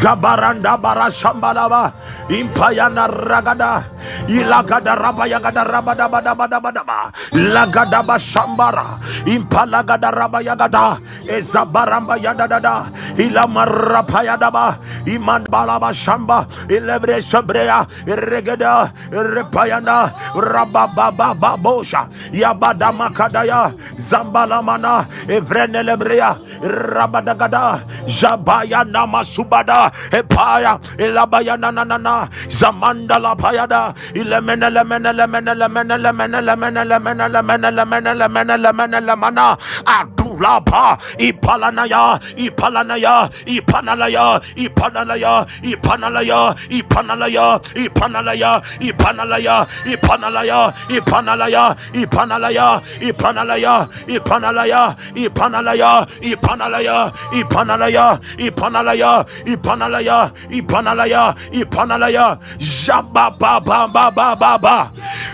[0.00, 1.92] Gabaranda bara shambalaba.
[2.30, 3.84] Impayana ragada.
[4.28, 7.10] Ilagada rabaya gada rabada bada bada bada ba.
[7.34, 8.96] Lagada ba shambara.
[9.26, 10.98] Impalagada rabaya gada.
[11.26, 12.88] Ezabaramba yada dada.
[13.18, 14.78] Ilamarapayada ba.
[15.06, 16.46] Iman balaba shamba.
[16.70, 17.84] Ilebre sabrea.
[18.06, 18.92] Regada.
[19.10, 20.12] Repayana.
[20.36, 22.06] Rabababa babosha.
[22.32, 23.74] Yabada makadaya.
[23.98, 25.06] Zambalamana.
[25.26, 26.38] Evrenelebrea.
[26.62, 27.82] Rabadagada.
[28.06, 29.81] Jabaya namasubada.
[30.12, 30.78] Epaya.
[30.98, 32.28] Elabaya nanana.
[32.48, 33.94] Zamanda la payada.
[34.14, 39.56] Ilemene lemene lemene lemene lemene lemene lemene lemene lemene lemene lemene lemana.
[39.86, 40.98] Adulapa.
[41.18, 42.18] Ipalanaya.
[42.36, 43.30] Ipalanaya.
[43.46, 44.40] Ipanalaya.
[44.56, 45.46] Ipanalaya.
[45.62, 46.54] Ipanalaya.
[46.70, 47.50] Ipanalaya.
[47.80, 48.60] Ipanalaya.
[48.80, 49.62] Ipanalaya.
[49.90, 50.72] Ipanalaya.
[50.90, 51.74] Ipanalaya.
[52.02, 52.80] Ipanalaya.
[53.00, 53.00] Ipanalaya.
[53.00, 53.76] Ipanalaya.
[54.06, 54.96] Ipanalaya.
[55.26, 56.06] Ipanalaya.
[56.32, 57.10] Ipanalaya.
[57.32, 58.06] Ipanalaya.
[58.38, 59.24] Ipanalaya.
[59.72, 61.34] Ipanalaya.
[61.52, 62.38] Ipanalaya.
[62.60, 64.76] Jamba ba ba ba ba ba ba.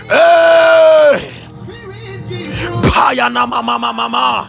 [0.07, 1.19] Hey!
[2.87, 4.47] Payana mama mama mama.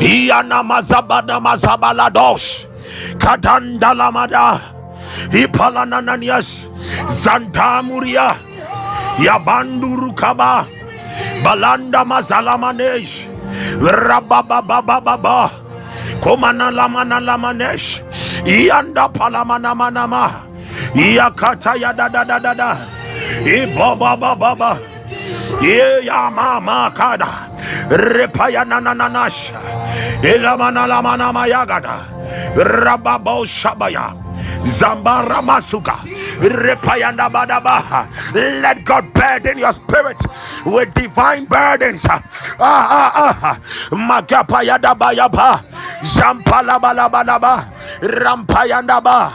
[0.00, 2.66] Iyana mazabada mazabalados.
[3.18, 4.60] Kadanda lamada.
[5.32, 6.68] Ipalanananias.
[7.08, 8.36] Zantamuria.
[9.18, 10.66] Yabanduru kaba.
[11.44, 13.26] Balanda mazalamanesh.
[13.80, 15.63] Rabababababa.
[16.24, 18.00] Komana lamana lamanesh.
[18.46, 20.24] Yanda palamana manama.
[20.96, 22.54] Yakata yada da da da da.
[22.54, 22.78] da
[23.44, 24.78] Ibaba baba.
[25.62, 27.28] Ya mama kada.
[27.90, 29.52] Repaya nananash.
[30.24, 32.08] Ilamana lamana mayagada.
[32.56, 34.23] Rababo shabaya.
[34.64, 35.96] Zambara masuka.
[36.40, 38.08] Repayanda badabaha.
[38.34, 40.20] Let God burden your spirit
[40.66, 42.06] with divine burdens.
[42.08, 42.20] Ah
[42.58, 43.58] ah ah.
[43.92, 45.62] Magapayada bayaba.
[46.02, 47.64] Zampala balabalaba.
[48.00, 49.32] Rampayanda ba.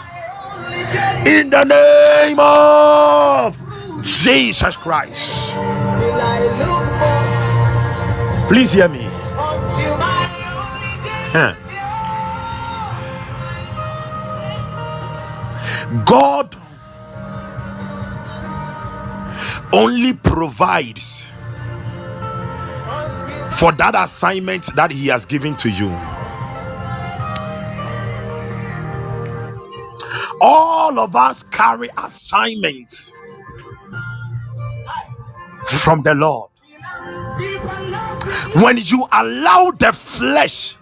[1.25, 3.55] In the name of
[4.03, 5.53] Jesus Christ.
[5.53, 9.07] Till I look more Please hear me.
[11.31, 11.53] Huh.
[16.05, 16.55] God
[19.73, 21.25] only provides
[23.51, 25.89] for that assignment that he has given to you.
[30.41, 33.13] All of us carry assignments
[35.67, 36.49] from the Lord.
[38.55, 40.75] When you allow the flesh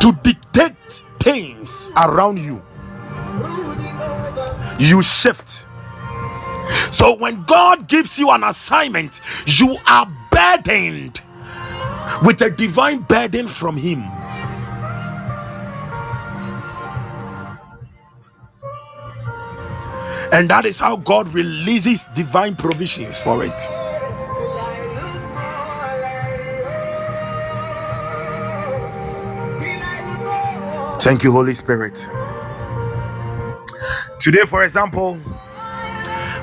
[0.00, 0.76] to dictate
[1.20, 2.62] things around you,
[4.78, 5.66] you shift.
[6.90, 11.20] So when God gives you an assignment, you are burdened
[12.24, 14.04] with a divine burden from Him.
[20.32, 23.60] And that is how God releases divine provisions for it.
[31.00, 32.08] Thank you, Holy Spirit.
[34.24, 35.16] Today, for example,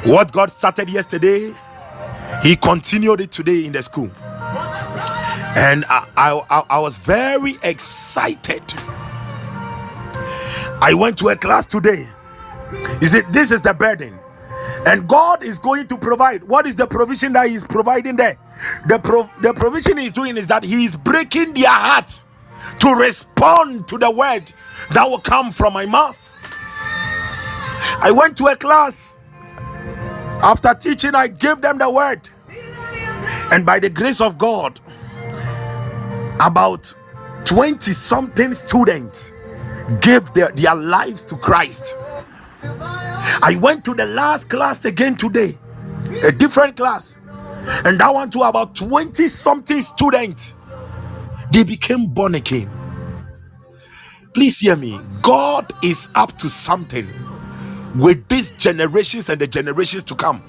[0.05, 1.51] what God started yesterday,
[2.43, 4.11] He continued it today in the school.
[5.41, 8.61] And I, I, I was very excited.
[10.79, 12.07] I went to a class today.
[12.99, 14.19] He said, This is the burden.
[14.85, 16.43] And God is going to provide.
[16.43, 18.37] What is the provision that He's providing there?
[18.87, 22.27] The, pro- the provision He's doing is that He is breaking their hearts
[22.81, 24.53] to respond to the word
[24.93, 26.20] that will come from my mouth.
[28.01, 29.17] I went to a class.
[30.43, 32.27] After teaching, I gave them the word.
[33.51, 34.79] And by the grace of God,
[36.39, 36.91] about
[37.45, 39.33] 20 something students
[40.01, 41.95] gave their, their lives to Christ.
[43.43, 45.57] I went to the last class again today,
[46.23, 47.19] a different class,
[47.85, 50.55] and that one to about 20 something students.
[51.51, 52.69] They became born again.
[54.33, 54.99] Please hear me.
[55.21, 57.07] God is up to something
[57.95, 60.43] with these generations and the generations to come.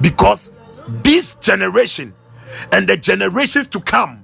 [0.00, 0.52] Because
[0.88, 2.14] this generation
[2.72, 4.22] and the generations to come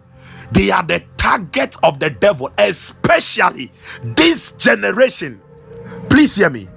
[0.52, 3.70] they are the target of the devil especially
[4.02, 5.40] this generation.
[6.08, 6.68] Please hear me.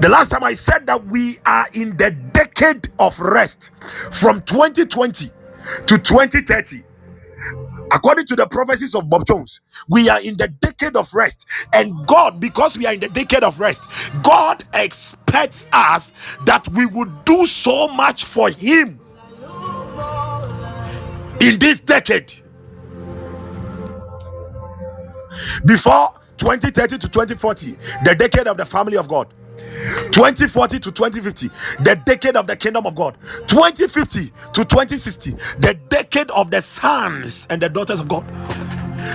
[0.00, 3.70] The last time i said that we are in the decade of rest
[4.12, 5.30] from 2020
[5.86, 6.82] to 2030
[7.92, 11.46] according to the prophecies of Bob Jones, we are in the decade of rest.
[11.74, 13.82] And God, because we are in the decade of rest,
[14.22, 16.12] God expects us
[16.46, 19.00] that we would do so much for Him
[21.40, 22.32] in this decade.
[25.66, 29.32] Before 2030 to 2040, the decade of the family of God.
[30.12, 31.48] 2040 to 2050,
[31.82, 33.16] the decade of the kingdom of God.
[33.48, 38.24] 2050 to 2060, the decade of the sons and the daughters of God.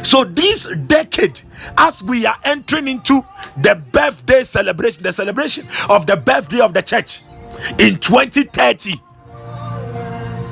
[0.05, 1.41] So, this decade,
[1.77, 3.25] as we are entering into
[3.57, 7.21] the birthday celebration, the celebration of the birthday of the church
[7.79, 8.93] in 2030,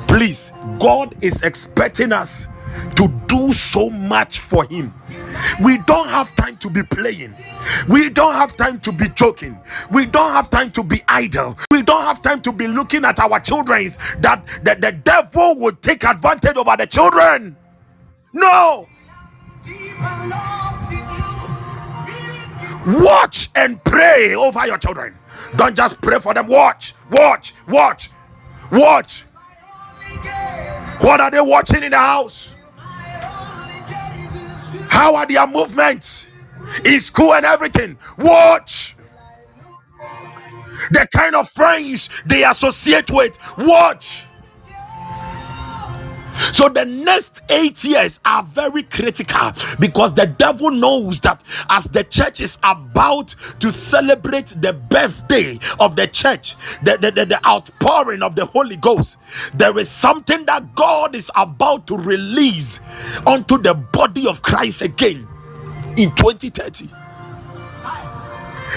[0.06, 2.46] please, God is expecting us
[2.96, 4.94] to do so much for Him.
[5.62, 7.34] We don't have time to be playing.
[7.88, 9.58] We don't have time to be joking.
[9.90, 11.56] We don't have time to be idle.
[11.70, 13.88] We don't have time to be looking at our children
[14.20, 17.56] that, that the devil will take advantage over the children.
[18.32, 18.88] No.
[22.86, 25.16] Watch and pray over your children.
[25.56, 26.48] Don't just pray for them.
[26.48, 28.10] Watch, watch, watch,
[28.70, 29.24] watch.
[31.00, 32.54] What are they watching in the house?
[34.92, 36.26] How are their movements
[36.84, 37.96] in school and everything?
[38.18, 38.94] Watch
[40.90, 43.38] the kind of friends they associate with.
[43.56, 44.26] Watch.
[46.52, 52.04] So the next eight years are very critical because the devil knows that as the
[52.04, 58.22] church is about to celebrate the birthday of the church, the, the, the, the outpouring
[58.22, 59.18] of the Holy Ghost,
[59.54, 62.80] there is something that God is about to release
[63.26, 65.26] onto the body of Christ again
[65.96, 66.88] in 2030.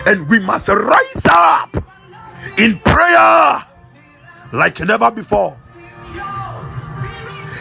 [0.07, 1.77] And we must rise up
[2.57, 3.63] in prayer
[4.53, 5.57] like never before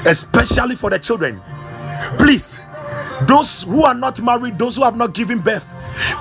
[0.07, 1.41] especially for the children.
[2.19, 2.61] Please,
[3.23, 5.71] those who are not married, those who have not given birth,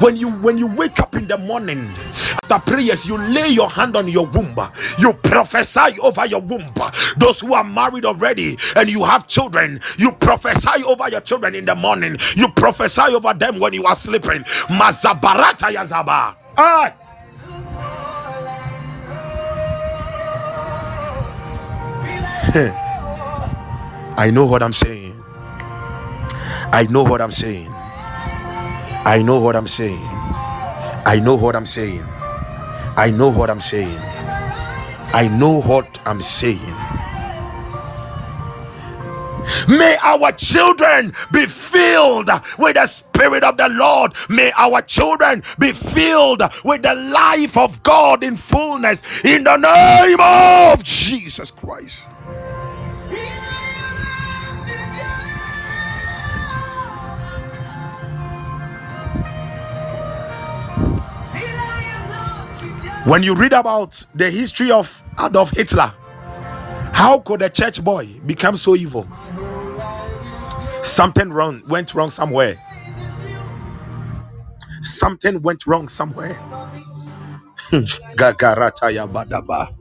[0.02, 1.90] when you when you wake up in the morning
[2.44, 4.56] after prayers, you lay your hand on your womb,
[5.00, 6.72] you prophesy over your womb.
[7.18, 11.66] Those who are married already and you have children, you prophesy over your children in
[11.66, 14.44] the morning, you prophesy over them when you are sleeping.
[14.70, 16.36] Mazabarata yazaba.
[16.58, 16.94] Ah.
[24.18, 25.24] I know what I'm saying.
[26.58, 27.70] I know what I'm saying.
[29.06, 30.00] I know what I'm saying.
[31.06, 32.04] I know what I'm saying.
[32.96, 33.98] I know what I'm saying.
[35.14, 36.60] I know what I'm saying.
[39.68, 44.14] May our children be filled with the Spirit of the Lord.
[44.30, 50.20] May our children be filled with the life of God in fullness in the name
[50.22, 52.04] of Jesus Christ.
[63.06, 65.94] When you read about the history of Adolf Hitler,
[66.94, 69.06] how could a church boy become so evil?
[70.84, 72.58] Something wrong went wrong somewhere.
[74.82, 76.38] Something went wrong somewhere.
[78.16, 79.74] Gagarata ya badaba.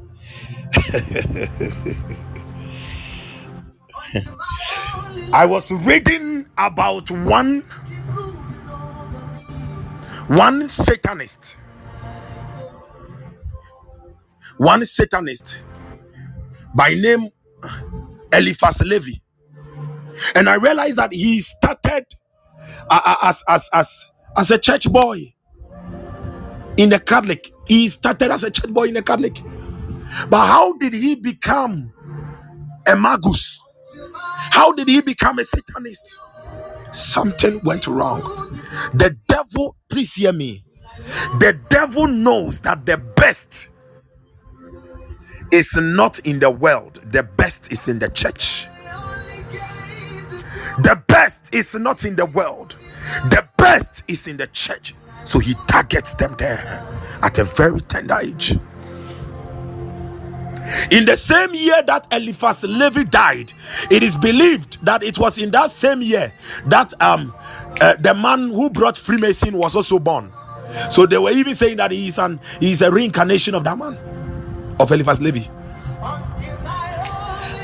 [5.33, 7.63] I was reading about one
[10.29, 11.61] one satanist
[14.63, 15.59] one satanist
[16.75, 17.29] by name
[18.33, 19.13] Eliphas Levi,
[20.37, 22.07] and I realized that he started
[22.91, 24.07] uh, uh, as as as
[24.37, 25.35] as a church boy
[26.77, 27.53] in the Catholic.
[27.67, 29.41] He started as a church boy in the Catholic,
[30.31, 31.93] but how did he become
[32.89, 33.61] a magus?
[34.39, 36.19] How did he become a satanist?
[36.93, 38.21] Something went wrong.
[38.95, 40.65] The devil, please hear me.
[41.41, 43.71] The devil knows that the best
[45.53, 48.69] is not in the world, the best is in the church.
[50.79, 52.79] The best is not in the world,
[53.29, 54.95] the best is in the church.
[55.25, 56.85] So he targets them there
[57.23, 58.59] at a very tender age.
[60.91, 63.53] In the same year that Eliphas Levi died,
[63.91, 66.33] it is believed that it was in that same year
[66.67, 67.35] that um
[67.81, 70.33] uh, the man who brought Freemason was also born.
[70.89, 73.77] So they were even saying that he is an he is a reincarnation of that
[73.77, 73.99] man
[74.83, 75.45] of Eliphas Levi.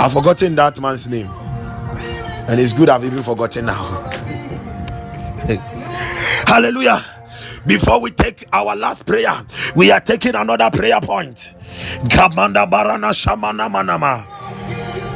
[0.00, 1.28] I've forgotten that man's name,
[2.34, 4.10] and it's good I've even forgotten now.
[6.46, 7.04] Hallelujah.
[7.66, 9.34] Before we take our last prayer,
[9.76, 11.54] we are taking another prayer point.
[12.04, 14.24] Gamanda barana shamana manama.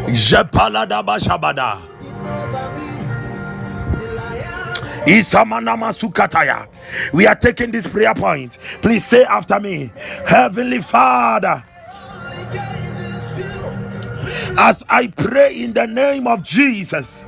[0.09, 1.83] Jepalada bashabada.
[5.07, 6.69] Isamanama sukataya.
[7.13, 8.59] We are taking this prayer point.
[8.83, 9.91] Please say after me,
[10.27, 11.65] Heavenly Father.
[14.59, 17.25] As I pray in the name of Jesus,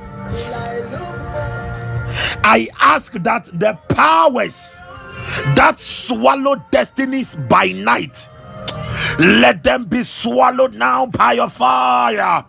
[2.43, 4.77] I ask that the powers
[5.55, 8.29] that swallow destinies by night
[9.19, 12.45] let them be swallowed now by your fire.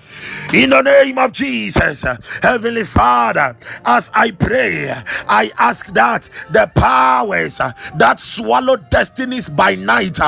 [0.54, 2.04] In the name of Jesus,
[2.42, 4.90] Heavenly Father, as I pray,
[5.28, 10.18] I ask that the powers that swallow destinies by night,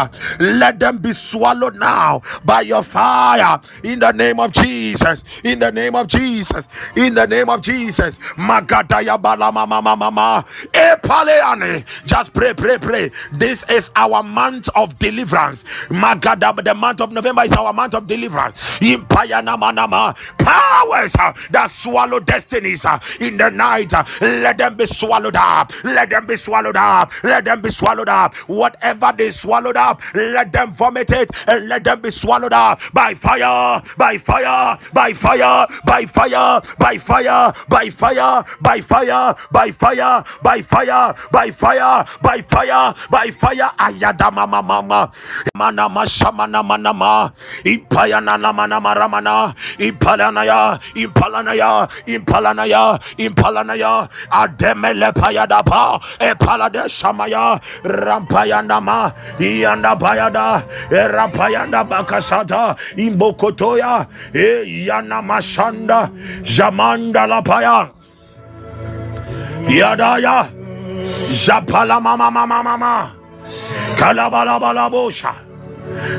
[0.40, 3.60] let them be swallowed now by your fire.
[3.84, 8.18] In the name of Jesus, in the name of Jesus, in the name of Jesus.
[8.36, 10.44] Mama mama.
[10.74, 10.96] Eh,
[12.06, 13.10] Just pray, pray, pray.
[13.32, 15.64] This is our month of deliverance.
[16.18, 18.78] Magada, the month of November is our month of deliverance.
[20.38, 25.72] Powers uh, that swallow destinies uh, in the night, uh, let them be swallowed up.
[25.84, 27.12] Let them be swallowed up.
[27.22, 28.34] Let them be swallowed up.
[28.48, 33.14] Whatever they swallowed up, let them vomit it and let them be swallowed up by
[33.14, 40.24] fire, by fire, by fire, by fire, by fire, by fire, by fire, by fire,
[40.42, 43.70] by fire, by fire, by fire, by fire.
[43.78, 45.10] Ayadama mama,
[45.54, 47.30] mana mashamana manama,
[47.64, 61.84] impayana namana maramana, impalanaya, impalanaya, impalanaya, impalanaya, ademele payadapa, epalade shamaya, rampayanama, ianda bayada, rampayanda
[61.84, 66.10] bakasata, imbokotoya, yana mashanda,
[66.42, 67.90] jamanda lapaya,
[69.68, 70.48] yadaya,
[71.44, 73.12] japala mama mama mama,
[73.96, 75.47] kalabalabalabosha,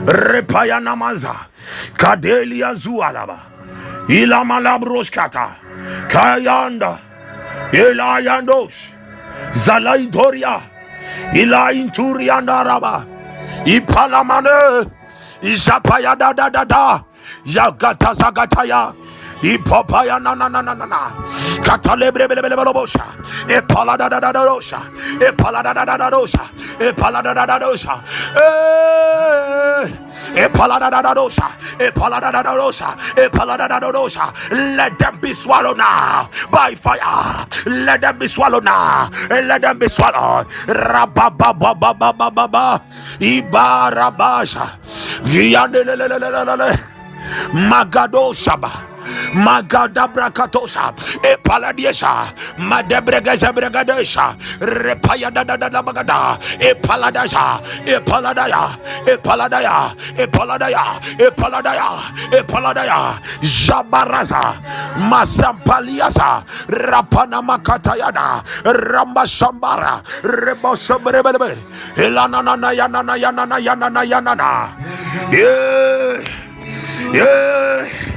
[0.05, 1.35] repayanamaza
[1.97, 3.39] kadelia zualaba.
[4.07, 5.47] Ilamalabroskata
[6.07, 6.97] kayanda.
[7.71, 8.75] Elayandosh
[9.53, 10.61] zalaidoria
[11.33, 13.05] ilainturiandaraba
[13.65, 14.85] ipalamane
[15.41, 17.01] izapayadadadada
[18.65, 18.93] ya.
[19.43, 21.09] Ipopaya na na na na na na.
[21.63, 23.03] Katalebre bele bele bele bosha.
[23.47, 24.79] Epala da da da da dosha.
[25.19, 26.43] Epala da da da da dosha.
[26.79, 28.03] Epala da da da dosha.
[28.35, 29.87] Eh.
[30.45, 31.47] Epala da da da dosha.
[31.79, 32.95] Epala da da da dosha.
[33.15, 34.33] Epala da da da dosha.
[34.77, 37.45] Let them be swallowed now by fire.
[37.65, 39.09] Let them be swallowed now.
[39.29, 40.47] Let them be swallowed.
[40.67, 42.81] Rabba ba ba ba ba ba ba ba.
[43.19, 44.79] Ibarabasha.
[45.25, 46.77] Yandelelelelelele.
[47.53, 48.71] Magado Shaba.
[49.33, 50.93] Magadabrakatosa,
[51.23, 61.89] Epaladiesa, Madebregazabregadesha, Repaya da da da da bagada, Epaladaya, Epaladaya, Epaladaya, Epaladaya, Epaladaya,
[62.31, 64.41] Epaladaya, Jabaraza,
[65.09, 71.57] Masampaliasa, Rapana Makatayada, Ramba Shambara, Rebo Shabrebe,
[71.97, 72.41] Elana
[72.73, 74.73] Yana Yana Yana Yana,
[75.31, 76.21] yeah,
[77.13, 78.08] yeah.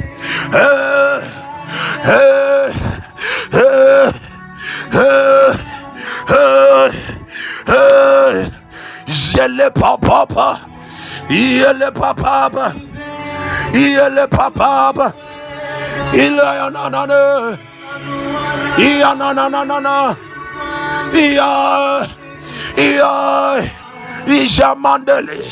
[9.43, 10.61] Jele papa,
[11.29, 12.73] yele papa,
[13.75, 15.13] yele papa,
[16.15, 17.57] ila na na na,
[18.79, 20.15] iya na na na na na,
[21.13, 22.07] iya,
[22.79, 23.13] iya,
[24.31, 25.43] isha mandele,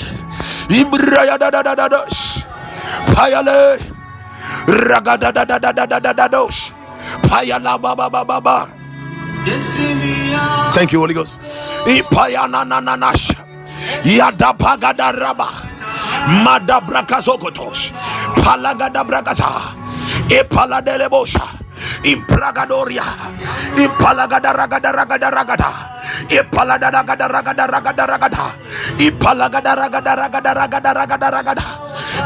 [0.71, 2.01] ibraya da da da da da,
[3.13, 3.90] payale.
[7.27, 8.69] Payala baba baba.
[10.71, 11.39] Thank you, Holy Ghost.
[11.91, 13.35] Ipayana nananash.
[14.05, 15.49] Yada pagada raba.
[16.45, 17.91] Mada brakazokotos.
[18.39, 19.03] Palagada.
[23.77, 25.71] Impalagada ragada ragada ragada.
[26.31, 28.45] Ipalada ragada ragada ragada ragada.
[29.01, 31.67] Ipalagada ragada ragada ragada ragada ragada.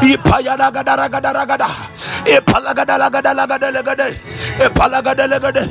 [0.03, 1.69] Ragada ragada ragada.
[2.25, 4.07] Epalagada lagada lagada lagada.
[4.59, 5.63] Epalagada lagada.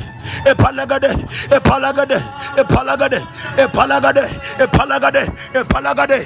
[0.46, 1.10] Epalagada.
[1.50, 2.18] Epalagada.
[2.56, 3.18] Epalagada.
[3.58, 4.24] Epalagada.
[4.58, 5.22] Epalagada.
[5.54, 6.18] Epalagada.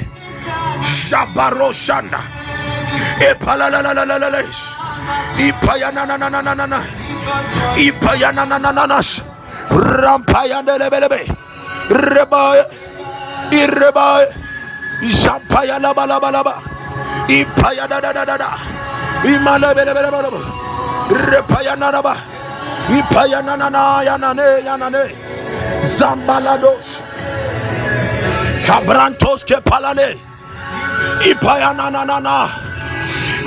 [0.84, 2.20] Shabaro shanda.
[3.20, 4.40] Epalalalalalalala.
[5.38, 6.28] Ipayana na
[25.82, 27.00] Zambalados.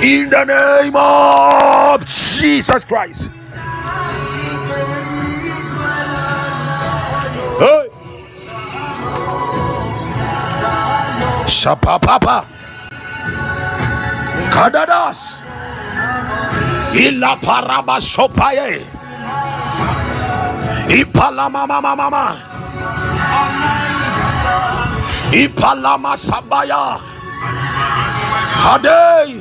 [0.02, 3.30] In the name of Jesus Christ.
[7.58, 7.88] Hey.
[11.46, 12.46] Shapapapa.
[14.50, 15.42] Kadadas.
[16.94, 18.84] Ila paraba sopaye.
[20.88, 22.36] Ipala mama mama mama.
[25.32, 27.00] Ipalama sabaya.
[28.62, 29.40] Hadei.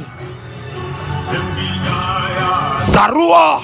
[2.79, 3.61] Zarua.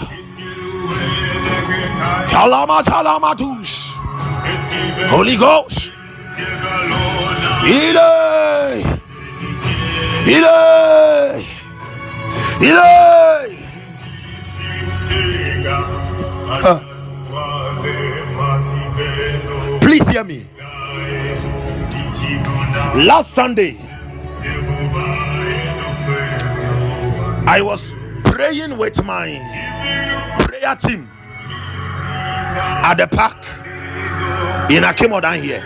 [2.30, 3.92] Kalama salamatus.
[5.12, 5.92] Holy Ghost.
[7.64, 8.12] Ile.
[10.28, 10.60] Ile.
[12.62, 13.16] Ile.
[23.06, 23.78] Last Sunday,
[27.45, 27.93] I was
[28.24, 29.38] praying with my
[30.39, 31.08] prayer team
[32.84, 33.38] at the park
[34.72, 35.62] in Akimo down here.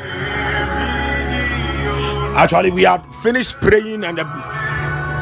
[2.35, 4.25] Actually, we had finished praying and the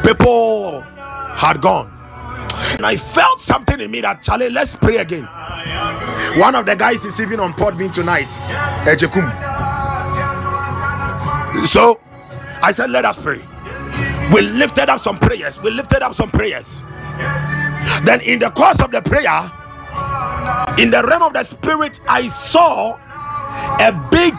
[0.04, 0.80] people
[1.36, 1.92] had gone.
[2.76, 5.28] And I felt something in me that Charlie, let's pray again.
[6.40, 8.30] One of the guys is even on Podbean tonight,
[8.84, 9.49] Ejekum.
[11.64, 12.00] So
[12.62, 13.40] I said, let us pray.
[14.32, 15.60] We lifted up some prayers.
[15.60, 16.82] We lifted up some prayers.
[18.04, 19.50] Then, in the course of the prayer,
[20.78, 22.96] in the realm of the spirit, I saw
[23.80, 24.34] a big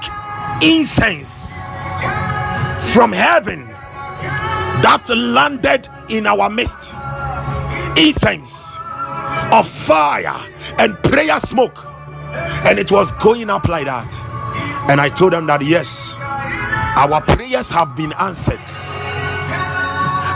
[0.64, 1.52] incense
[2.94, 3.68] from heaven
[4.82, 6.94] that landed in our midst.
[7.98, 8.78] Incense
[9.52, 10.36] of fire
[10.80, 11.86] and prayer smoke,
[12.66, 14.14] and it was going up like that.
[14.90, 16.16] And I told them that yes,
[16.96, 18.60] our prayers have been answered.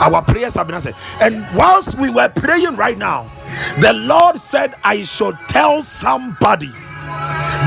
[0.02, 0.96] Our prayers have been answered.
[1.22, 3.32] And whilst we were praying right now,
[3.80, 6.72] the Lord said, I should tell somebody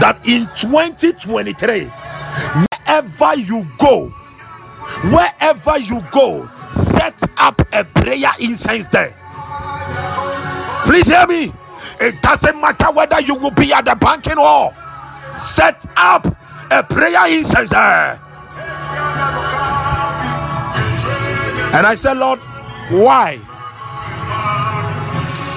[0.01, 1.91] that in 2023,
[2.86, 4.09] wherever you go,
[5.11, 9.14] wherever you go, set up a prayer incense there.
[10.84, 11.53] Please hear me.
[12.01, 14.74] It doesn't matter whether you will be at the banking hall,
[15.36, 16.26] set up
[16.70, 18.20] a prayer incense there.
[21.74, 22.41] And I said, Lord,
[22.91, 23.36] why?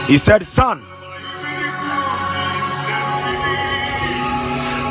[0.07, 0.85] He said, Son,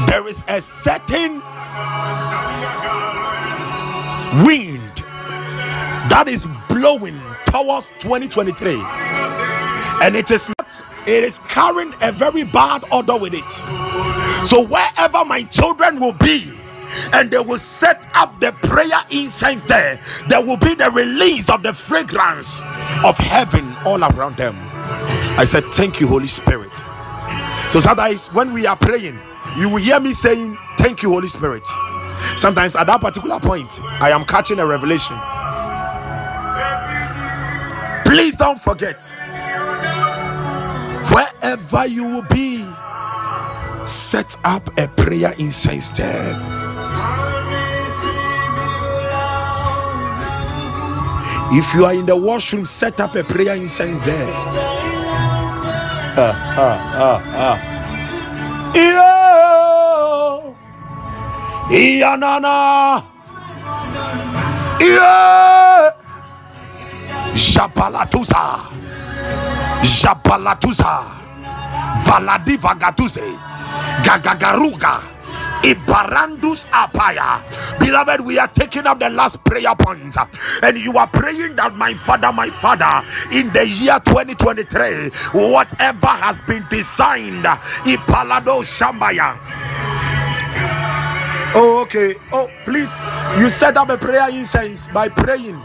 [0.07, 1.43] there is a certain
[4.45, 4.81] wind
[6.11, 8.75] that is blowing towards 2023
[10.03, 13.51] and it is not it is carrying a very bad odor with it
[14.47, 16.60] so wherever my children will be
[17.15, 20.01] and they will set up the prayer incense there.
[20.29, 22.61] There will be the release of the fragrance
[23.05, 24.57] of heaven all around them.
[25.39, 26.73] I said thank you holy spirit.
[27.73, 29.19] So sometimes when we are praying
[29.59, 31.67] you will hear me saying thank you holy spirit.
[32.37, 35.19] Sometimes at that particular point i am catching a revelation.
[38.05, 39.03] Please don't forget
[41.13, 42.67] wherever you will be
[43.87, 46.35] set up a prayer incense there
[51.53, 54.33] if you are in the washroom set up a prayer incense there
[56.17, 57.59] ah, ah, ah, ah.
[58.75, 59.11] Iyo.
[61.71, 63.03] Iyanana.
[64.79, 65.15] Iyo.
[67.35, 68.61] Japalatusa.
[69.83, 71.03] Japalatusa.
[72.07, 73.27] Valadi Vagatuse.
[74.07, 75.10] Gagagaruga.
[75.63, 77.43] Ibarandus apaya.
[77.81, 80.17] Beloved, we are taking up the last prayer point.
[80.63, 85.11] And you are praying that my father, my father, in the year 2023,
[85.53, 89.39] whatever has been designed, Ipalado Shambaya.
[91.55, 92.15] Oh, okay.
[92.33, 92.93] Oh, please.
[93.39, 95.61] You set up a prayer incense by praying.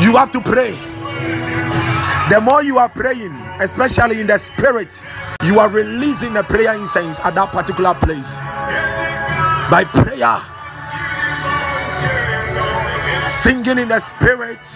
[0.00, 0.74] You have to pray.
[2.30, 5.02] The more you are praying, especially in the spirit,
[5.44, 8.38] you are releasing a prayer incense at that particular place.
[9.70, 10.40] By prayer,
[13.24, 14.66] singing in the spirit.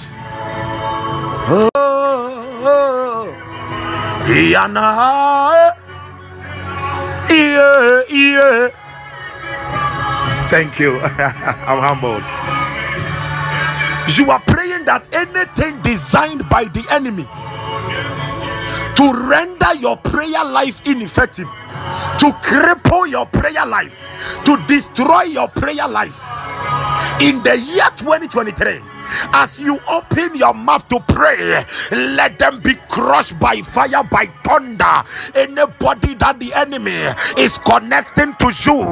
[1.52, 1.68] Oh,
[2.62, 3.34] oh,
[4.26, 5.74] Iana,
[7.30, 8.68] yeah, yeah.
[10.46, 10.98] Thank you.
[11.00, 12.59] I'm humbled.
[14.08, 17.26] You are praying that anything designed by the enemy
[18.96, 21.48] to render your prayer life ineffective,
[22.18, 24.06] to cripple your prayer life,
[24.44, 26.22] to destroy your prayer life
[27.20, 28.80] in the year 2023
[29.34, 34.84] as you open your mouth to pray let them be crushed by fire by thunder.
[35.34, 37.06] Anybody that the enemy
[37.38, 38.82] is connecting to you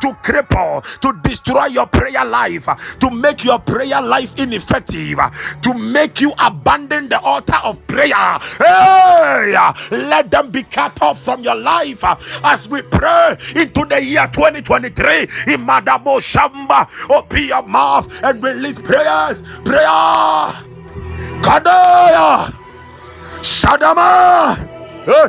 [0.00, 2.66] to cripple to destroy your prayer life
[3.00, 5.18] to make your prayer life ineffective
[5.62, 8.38] to make you abandon the altar of prayer.
[8.58, 9.54] Hey
[9.90, 12.02] let them be cut off from your life.
[12.44, 15.20] As we pray into the year 2023
[15.54, 20.54] in Madabo Shamba open your mouth and release prayers prayer.
[21.42, 22.52] Kadaya.
[23.42, 24.56] Shadama.
[25.06, 25.28] Eh.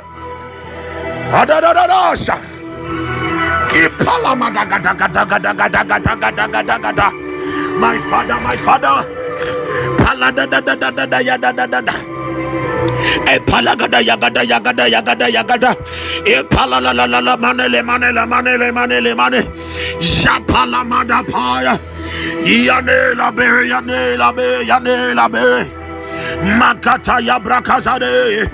[1.31, 2.38] Adadadadasha.
[7.79, 9.03] My father my father.
[9.99, 11.95] Paladadadadadadadadadada
[13.27, 15.71] Epalagada yagada yagada yagada yagada.
[16.25, 19.41] Epala la la la la mane le mane le mane.
[19.99, 21.23] Japala mada
[22.16, 23.16] paya.
[23.18, 25.66] La be yane la be yane la be.
[26.59, 28.49] Makata ya brakazade.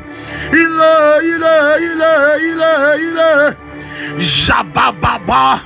[0.54, 0.94] Ile
[1.32, 1.56] ile
[1.88, 2.14] ile
[2.48, 2.72] ile
[3.08, 3.56] ile.
[4.18, 5.60] Jabababa.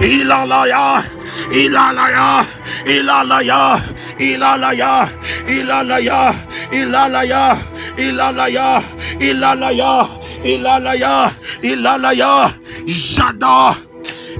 [0.00, 1.02] Ilalaya.
[1.50, 2.44] Ilalaya.
[2.86, 3.80] Ilalaya.
[4.18, 5.08] Ilalaya.
[5.48, 6.34] Ilalaya.
[6.72, 7.56] Ilalaya.
[7.98, 8.82] Ilalaya.
[9.20, 10.08] Ilalaya.
[10.44, 11.30] Ilalaya.
[11.62, 12.50] Ilalaya.
[12.86, 13.74] Jada.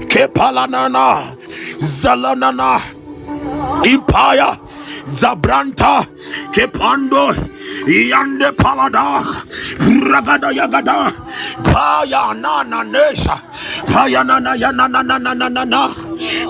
[0.07, 1.33] Kepalanana.
[1.79, 2.96] Zalanana.
[3.83, 4.57] Impaya.
[5.15, 6.05] Zabranta.
[6.53, 7.31] Kepando.
[7.87, 9.23] Yande palada.
[10.11, 11.11] Ragada yagada.
[11.63, 13.35] Paya nana nesha.
[13.87, 15.89] Paya nana yana nana nana.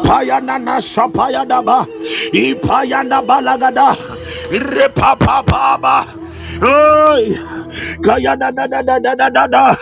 [0.03, 1.85] Paya nana shapaya daba.
[2.33, 3.95] Ipaya naba lagada.
[4.51, 6.07] Repapa baba.
[6.63, 7.37] Oi.
[8.01, 9.75] Kaya da da da da da da da da.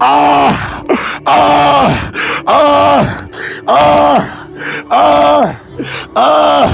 [0.00, 0.82] Ah.
[1.26, 2.12] Ah.
[2.46, 3.28] Ah.
[3.66, 4.48] Ah.
[4.90, 5.61] Ah.
[6.16, 6.66] Ah.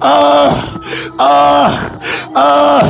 [0.00, 0.52] Ah.
[1.18, 1.70] Ah.
[2.34, 2.84] Ah.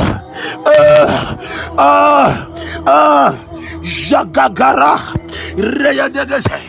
[0.65, 1.37] Ah.
[1.77, 2.29] Ah.
[2.87, 3.29] Ah.
[3.83, 4.97] Jagagara.
[5.57, 6.59] Reya degese.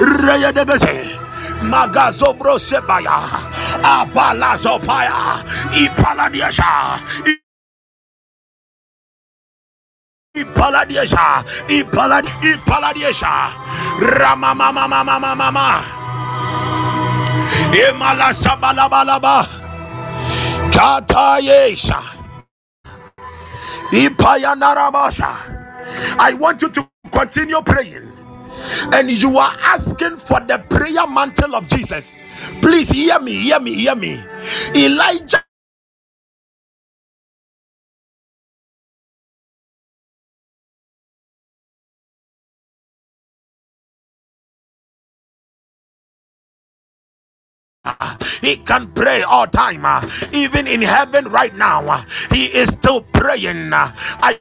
[0.00, 1.18] Reya degese.
[1.62, 3.22] Magazo brosebaya.
[3.82, 5.38] Abalazo paya.
[5.74, 6.98] Ipaladiasha.
[10.34, 13.52] Ipaladiesha, Ipalad, Ipaladiesha,
[14.00, 14.54] Rama
[18.32, 19.48] sabalabalaba,
[20.72, 22.02] Katayesha,
[23.92, 25.60] Ipayanaramasha.
[26.20, 28.12] I want you to continue praying,
[28.94, 32.16] and you are asking for the prayer mantle of Jesus.
[32.62, 34.22] Please hear me, hear me, hear me.
[34.76, 35.44] Elijah
[48.42, 49.86] He can pray all time.
[49.86, 50.02] uh,
[50.32, 53.72] Even in heaven right now, uh, he is still praying.
[53.74, 53.92] uh.
[54.20, 54.40] I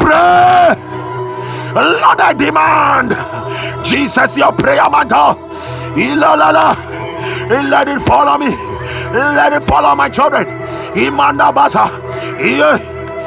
[0.00, 0.76] Pray,
[1.74, 3.16] Lord, I demand
[3.84, 5.34] Jesus, your prayer mantle.
[7.50, 8.54] Let it follow me.
[9.12, 10.46] Let it follow my children.
[10.94, 11.90] Imanda basa.
[12.40, 12.78] Yeah.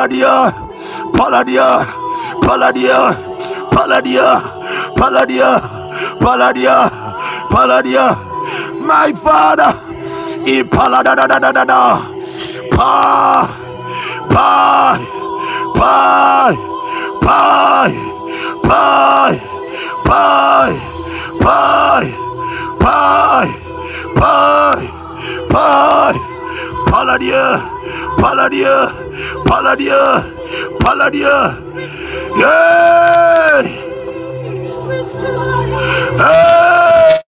[0.00, 0.48] Paladia,
[1.12, 1.84] Paladia,
[2.40, 3.12] Paladia,
[3.70, 4.40] Paladia,
[4.96, 5.60] Paladia,
[6.18, 6.90] Paladia,
[7.50, 8.16] Paladia,
[8.80, 9.76] my father,
[10.46, 12.00] E Palada da da da da da,
[12.72, 13.46] Pa,
[14.30, 14.98] Pa,
[15.76, 16.56] Pa,
[17.20, 17.90] Pa,
[18.62, 19.36] Pa,
[20.08, 20.68] Pa,
[21.40, 22.00] Pa,
[22.80, 23.44] Pa,
[24.16, 24.74] Pa,
[25.50, 26.12] Pa,
[26.88, 27.79] Paladia,
[28.18, 28.88] Paladia,
[29.44, 30.24] Paladia,
[30.80, 31.56] Paladia,
[32.38, 33.62] par.
[33.62, 33.62] Yeah.
[36.18, 37.20] Hey.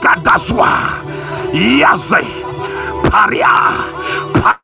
[0.00, 0.70] Kadaswa,
[1.54, 2.26] Yaze, eh.
[3.10, 3.54] Paria,
[4.34, 4.61] Paria.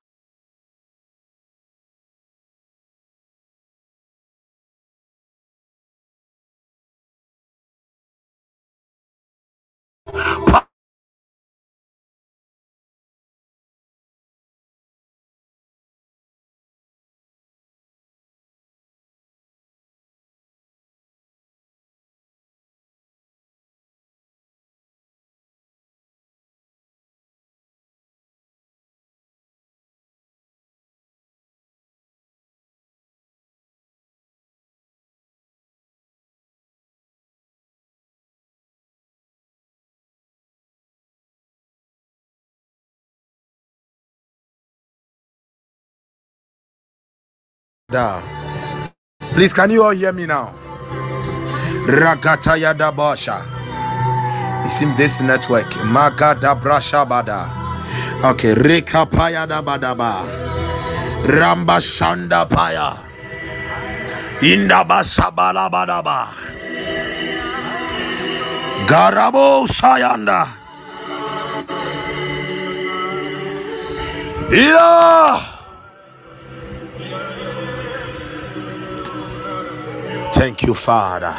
[49.33, 50.53] Please, can you all hear me now?
[51.73, 53.45] Rakataya da Basha.
[54.67, 55.67] It's in this network.
[55.89, 57.51] Magada Brasha Bada.
[58.25, 60.27] Okay, rika Rekapaya da Badaba.
[61.25, 62.99] Ramba Shanda Paya.
[64.43, 66.29] Indaba Sabala Badaba.
[68.87, 70.49] Garabo Sayanda.
[74.51, 75.58] Yeah.
[80.33, 81.35] Thank you, Father.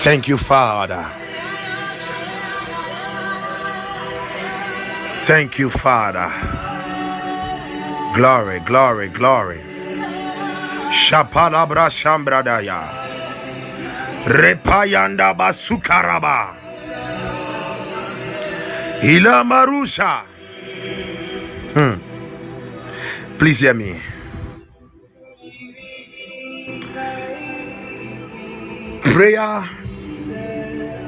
[0.00, 1.04] Thank you, Father.
[5.22, 6.30] Thank you, Father.
[8.14, 9.60] Glory, glory, glory.
[10.90, 13.10] Shapalabra Shambradaya.
[14.26, 16.54] Repayanda Basukaraba.
[19.02, 20.22] Ila Marusha.
[21.74, 22.05] Hmm.
[23.38, 24.00] Please hear me.
[29.02, 29.68] Prayer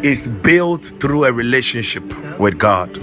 [0.02, 2.05] is built through a relationship
[2.38, 2.98] with God.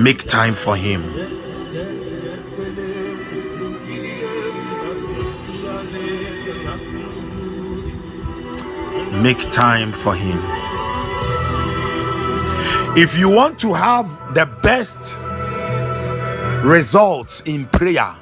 [0.00, 1.02] Make time for Him.
[9.22, 10.38] Make time for Him.
[12.96, 14.98] If you want to have the best
[16.62, 18.14] results in prayer,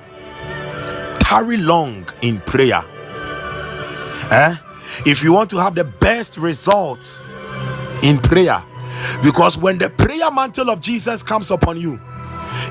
[1.21, 2.83] tarry long in prayer.
[4.31, 4.57] Eh?
[5.07, 7.23] If you want to have the best results
[8.03, 8.63] in prayer,
[9.23, 12.01] because when the prayer mantle of Jesus comes upon you,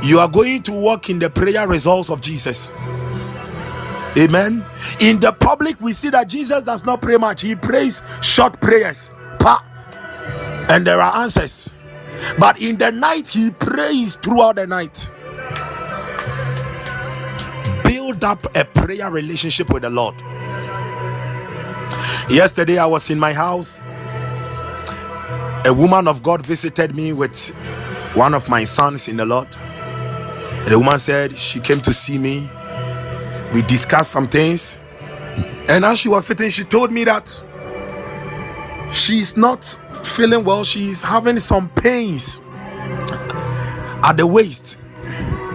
[0.04, 2.72] you are going to walk in the prayer results of Jesus.
[4.18, 4.66] Amen.
[5.00, 9.12] In the public, we see that Jesus does not pray much, he prays short prayers.
[9.40, 9.64] Pa.
[10.68, 11.72] And there are answers.
[12.38, 15.10] But in the night, he prays throughout the night.
[18.10, 20.16] Build up a prayer relationship with the Lord.
[22.28, 23.84] Yesterday, I was in my house.
[25.64, 27.50] A woman of God visited me with
[28.16, 29.48] one of my sons in the Lord.
[29.62, 32.50] And the woman said she came to see me.
[33.54, 34.76] We discussed some things.
[35.70, 37.44] And as she was sitting, she told me that
[38.92, 39.64] she's not
[40.04, 40.64] feeling well.
[40.64, 42.40] She's having some pains
[44.04, 44.78] at the waist.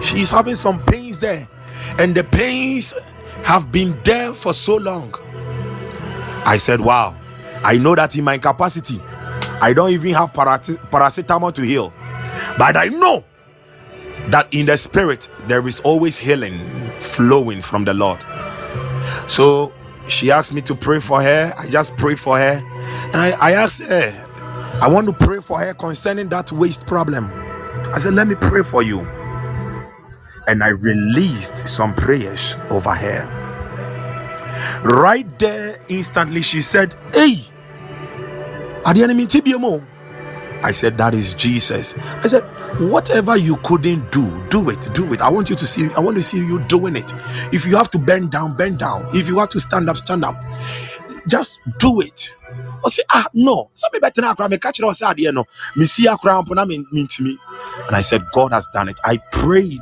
[0.01, 1.49] She's having some pains there.
[1.97, 2.93] And the pains
[3.43, 5.13] have been there for so long.
[6.45, 7.15] I said, Wow,
[7.63, 8.99] I know that in my capacity,
[9.61, 11.93] I don't even have paracetamol to heal.
[12.57, 13.23] But I know
[14.27, 16.59] that in the spirit, there is always healing
[16.99, 18.19] flowing from the Lord.
[19.27, 19.71] So
[20.07, 21.53] she asked me to pray for her.
[21.57, 22.61] I just prayed for her.
[23.07, 24.27] And I, I asked her,
[24.81, 27.31] I want to pray for her concerning that waist problem.
[27.93, 29.07] I said, Let me pray for you.
[30.47, 33.49] And I released some prayers over her.
[34.83, 37.45] Right there, instantly, she said, Hey,
[38.85, 39.83] are the enemy TBMO?
[40.63, 41.97] I said, That is Jesus.
[41.97, 42.43] I said,
[42.91, 45.21] Whatever you couldn't do, do it, do it.
[45.21, 47.13] I want you to see, I want to see you doing it.
[47.53, 49.07] If you have to bend down, bend down.
[49.15, 50.37] If you have to stand up, stand up.
[51.27, 52.33] Just do it.
[52.85, 53.69] I say, ah, no.
[53.73, 55.45] Some better now, me catch it outside, you know.
[55.75, 56.45] Me see a crown.
[57.87, 58.97] And I said, God has done it.
[59.05, 59.81] I prayed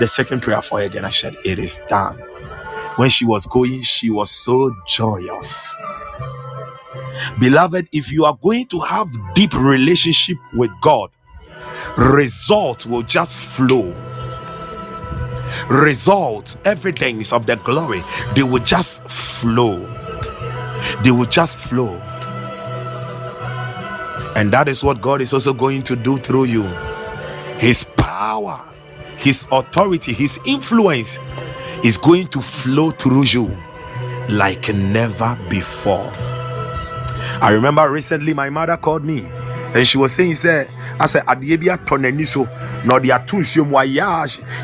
[0.00, 1.06] the second prayer for her again.
[1.06, 2.18] I said, It is done.
[2.96, 5.74] When she was going, she was so joyous.
[7.40, 11.10] Beloved, if you are going to have deep relationship with God,
[11.98, 13.94] results will just flow.
[15.70, 18.02] Results, evidence of the glory,
[18.34, 19.80] they will just flow.
[21.04, 22.00] They will just flow.
[24.36, 26.64] And that is what God is also going to do through you.
[27.58, 28.60] His power,
[29.20, 31.18] His authority, His influence
[31.84, 33.56] is going to flow through you
[34.30, 36.10] like never before.
[37.42, 39.26] I remember recently my mother called me
[39.74, 40.66] and she was saying, "Say,
[40.98, 41.22] I said,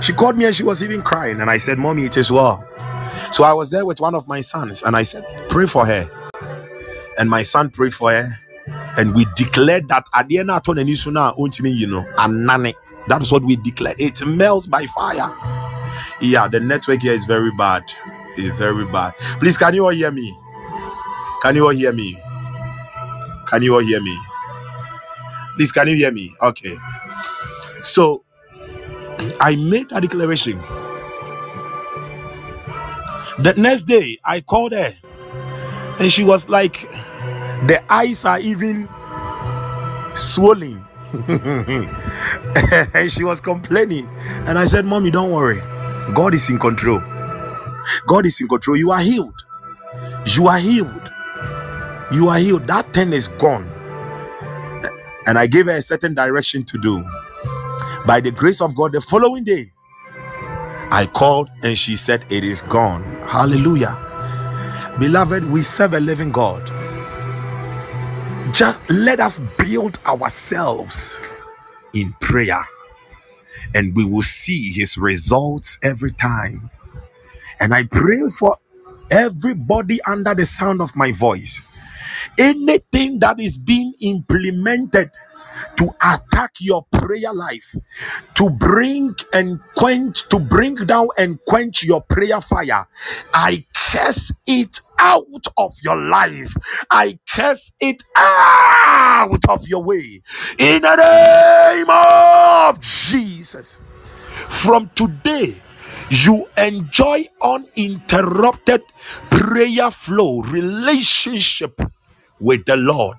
[0.02, 2.64] She called me and she was even crying, and I said, Mommy, it is well.
[3.32, 6.08] So I was there with one of my sons, and I said, Pray for her.
[7.18, 8.38] And my son prayed for her,
[8.98, 12.74] and we declared that Adiena toneniso na untimi, you know, anane.
[13.08, 13.94] That is what we declare.
[13.98, 15.30] It melts by fire.
[16.20, 17.84] Yeah, the network here is very bad.
[18.36, 19.14] It's very bad.
[19.40, 20.36] Please, can you all hear me?
[21.42, 22.18] Can you all hear me?
[23.46, 24.18] Can you all hear me?
[25.56, 26.34] Please, can you hear me?
[26.42, 26.76] Okay.
[27.82, 28.24] So
[29.40, 30.60] I made a declaration.
[33.38, 34.92] The next day, I called her,
[36.00, 36.88] and she was like,
[37.66, 38.88] The eyes are even
[40.14, 40.85] swollen.
[41.14, 44.08] And she was complaining.
[44.46, 45.60] And I said, Mommy, don't worry.
[46.14, 47.02] God is in control.
[48.06, 48.76] God is in control.
[48.76, 49.44] You are healed.
[50.26, 51.12] You are healed.
[52.12, 52.66] You are healed.
[52.68, 53.68] That thing is gone.
[55.26, 57.04] And I gave her a certain direction to do.
[58.06, 59.72] By the grace of God, the following day,
[60.78, 63.02] I called and she said, It is gone.
[63.28, 63.96] Hallelujah.
[64.98, 66.62] Beloved, we serve a living God.
[68.52, 71.18] Just let us build ourselves
[71.94, 72.66] in prayer
[73.74, 76.70] and we will see his results every time.
[77.60, 78.58] And I pray for
[79.10, 81.62] everybody under the sound of my voice.
[82.38, 85.10] Anything that is being implemented
[85.78, 87.76] to attack your prayer life,
[88.34, 92.86] to bring and quench, to bring down and quench your prayer fire,
[93.34, 96.54] I curse it out of your life.
[96.90, 100.22] I curse it out of your way.
[100.58, 103.80] In the name of Jesus.
[104.50, 105.56] From today,
[106.10, 108.82] you enjoy uninterrupted
[109.30, 111.80] prayer flow, relationship
[112.40, 113.18] with the Lord.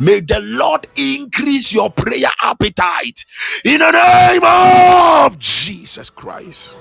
[0.00, 3.24] May the Lord increase your prayer appetite
[3.64, 6.76] in the name of Jesus Christ.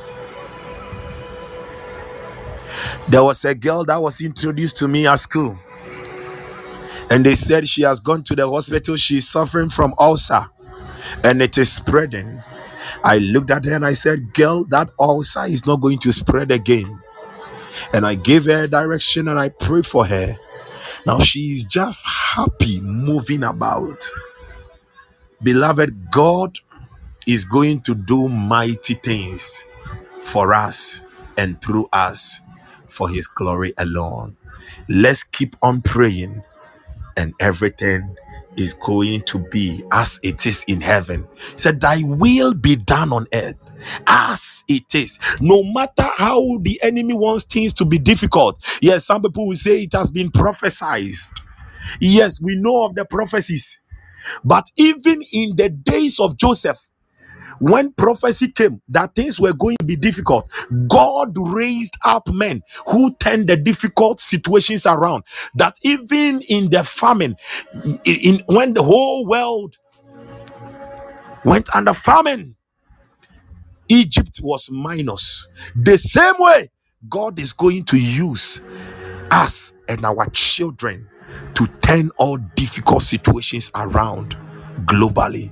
[3.10, 5.58] There was a girl that was introduced to me at school,
[7.10, 8.96] and they said she has gone to the hospital.
[8.98, 10.48] She's suffering from ulcer
[11.24, 12.42] and it is spreading.
[13.04, 16.52] I looked at her and I said, Girl, that ulcer is not going to spread
[16.52, 17.00] again.
[17.94, 20.38] And I gave her direction and I prayed for her.
[21.08, 24.10] Now she's just happy moving about.
[25.42, 26.60] Beloved, God
[27.26, 29.64] is going to do mighty things
[30.22, 31.02] for us
[31.38, 32.42] and through us
[32.90, 34.36] for his glory alone.
[34.90, 36.44] Let's keep on praying
[37.16, 38.18] and everything
[38.58, 41.26] is going to be as it is in heaven.
[41.54, 43.56] He said, Thy will be done on earth
[44.08, 45.20] as it is.
[45.42, 48.60] No matter how the enemy wants things to be difficult.
[48.82, 51.14] Yes, some people will say it has been prophesied.
[52.02, 53.80] Yes, we know of the prophecies.
[54.46, 56.80] But even in the days of Joseph,
[57.60, 60.50] when prophecy came that things were going to be difficult,
[60.90, 65.24] God raised up men who turned the difficult situations around.
[65.56, 67.38] That even in the famine,
[67.86, 69.78] in, in- when the whole world
[71.46, 72.57] went under famine,
[73.90, 75.48] Egypt was minus.
[75.76, 76.70] The same way,
[77.10, 78.62] God is going to use
[79.32, 81.08] us and our children
[81.56, 84.36] to turn all difficult situations around
[84.86, 85.52] globally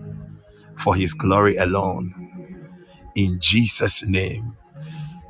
[0.77, 2.31] for His glory alone.
[3.15, 4.57] In Jesus' name.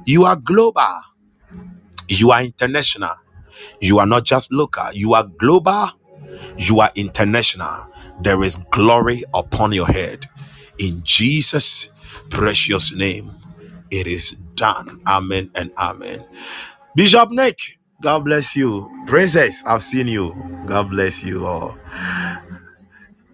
[0.05, 1.01] You are global.
[2.09, 3.15] You are international.
[3.81, 4.93] You are not just local.
[4.93, 5.91] You are global.
[6.57, 7.87] You are international.
[8.21, 10.29] There is glory upon your head.
[10.79, 11.89] In Jesus'
[12.29, 13.31] precious name,
[13.91, 15.01] it is done.
[15.07, 16.25] Amen and amen.
[16.95, 17.59] Bishop Nick,
[18.01, 18.89] God bless you.
[19.07, 20.33] Princess, I've seen you.
[20.67, 21.75] God bless you all.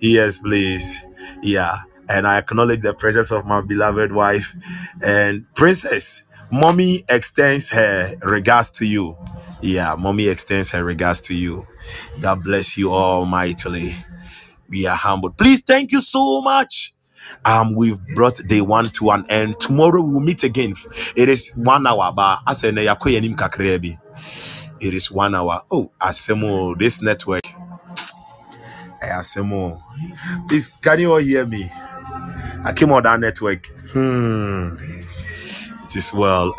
[0.02, 1.00] Yes, please.
[1.44, 1.80] Yeah.
[2.10, 4.56] And I acknowledge the presence of my beloved wife
[5.04, 6.24] and princess.
[6.52, 9.18] Mommy extends her regards to you.
[9.62, 11.68] Yeah, mommy extends her regards to you.
[12.22, 13.96] God bless you all mightily.
[14.70, 15.38] We are humbled.
[15.38, 16.94] Please, thank you so much.
[17.46, 19.60] Um, we've brought day one to an end.
[19.60, 20.76] Tomorrow we will meet again.
[21.16, 22.70] It is one hour, but I say.
[24.80, 25.64] It is one hour.
[25.70, 27.46] Oh, Asemo, this network.
[29.02, 29.82] Eh, Asemo.
[30.48, 31.72] Please, can you all hear me?
[32.64, 33.68] I came on that network.
[33.92, 34.76] Hmm.
[35.86, 36.56] It is well.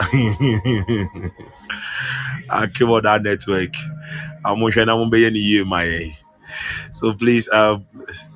[2.51, 3.75] I came on that network.
[4.45, 6.17] I'm wishing I'm be any year, my.
[6.93, 7.87] So please, um,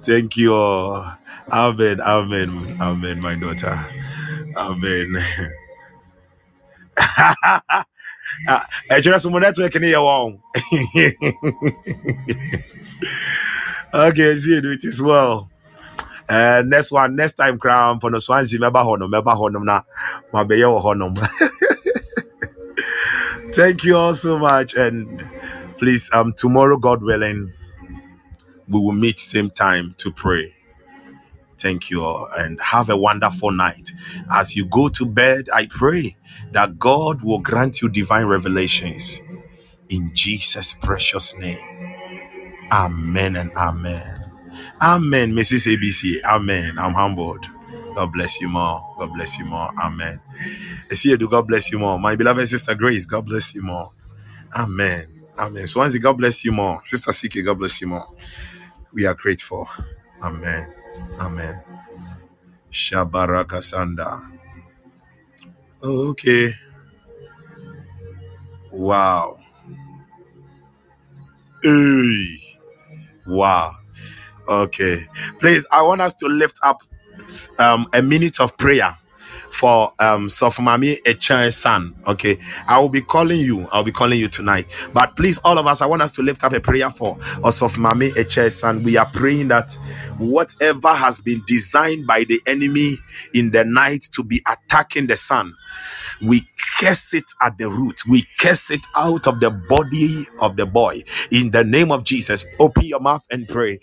[0.03, 1.13] thank you all.
[1.53, 3.87] Amen, amen, amen, my daughter.
[4.57, 5.17] Amen.
[8.49, 10.01] Ah, eh, just some network in here.
[10.01, 10.35] wow.
[13.95, 14.73] Okay, see you.
[14.73, 15.51] It is well.
[16.29, 19.83] Uh, next one, next time, crown for the Swansea, meba honum, meba honum na,
[20.33, 21.17] mabeya honum.
[23.55, 25.23] Thank you all so much, and
[25.79, 27.53] please, um, tomorrow, God willing,
[28.69, 30.56] we will meet same time to pray.
[31.67, 33.93] Thank you all, and have a wonderful night.
[34.31, 36.17] As you go to bed, I pray
[36.53, 39.21] that God will grant you divine revelations
[39.89, 41.83] in Jesus' precious name.
[42.73, 44.21] Amen and amen.
[44.83, 45.67] Amen, Mrs.
[45.77, 46.23] ABC.
[46.25, 46.79] Amen.
[46.79, 47.47] I'm humbled.
[47.97, 48.81] God bless you more.
[48.99, 49.71] God bless you more.
[49.83, 50.21] Amen.
[50.91, 51.29] I see you do.
[51.29, 51.99] God bless you more.
[51.99, 53.91] My beloved sister Grace, God bless you more.
[54.57, 55.07] Amen.
[55.39, 55.67] Amen.
[55.67, 56.81] Swansea, God bless you more.
[56.85, 58.07] Sister Siki, God bless you more.
[58.93, 59.69] We are grateful.
[60.23, 60.73] Amen.
[61.21, 61.63] Amen.
[62.73, 64.23] Shabaraka Sanda.
[65.83, 66.55] Okay.
[68.73, 69.41] Wow.
[71.63, 72.57] Hey.
[73.27, 73.77] Wow.
[74.49, 75.09] Okay.
[75.41, 76.83] Please, I want us to lift up
[77.59, 78.97] um, a minute of prayer
[79.57, 81.95] for um Sofumami Echan son.
[82.07, 82.37] Okay.
[82.69, 83.67] I will be calling you.
[83.73, 84.67] I'll be calling you tonight.
[84.93, 88.11] But please, all of us, I want us to lift up a prayer for Sofumami
[88.13, 88.83] Echan son.
[88.83, 89.73] We are praying that
[90.19, 92.99] whatever has been designed by the enemy
[93.35, 95.55] in the night to be attacking the sun,
[96.23, 96.47] we
[96.81, 98.03] curse it at the root.
[98.09, 101.05] We curse it out of the body of the boy.
[101.31, 103.81] In the name of Jesus, open your mouth and pray.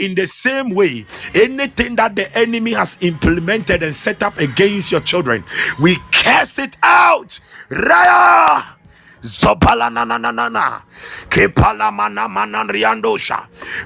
[0.00, 5.00] In the same way, anything that the enemy has implemented and set up against your
[5.02, 5.44] children,
[5.80, 7.40] we curse it out.
[7.70, 8.64] Raya!
[9.26, 10.80] Zopala na na na na na
[11.28, 13.42] kepala mana mana riandosha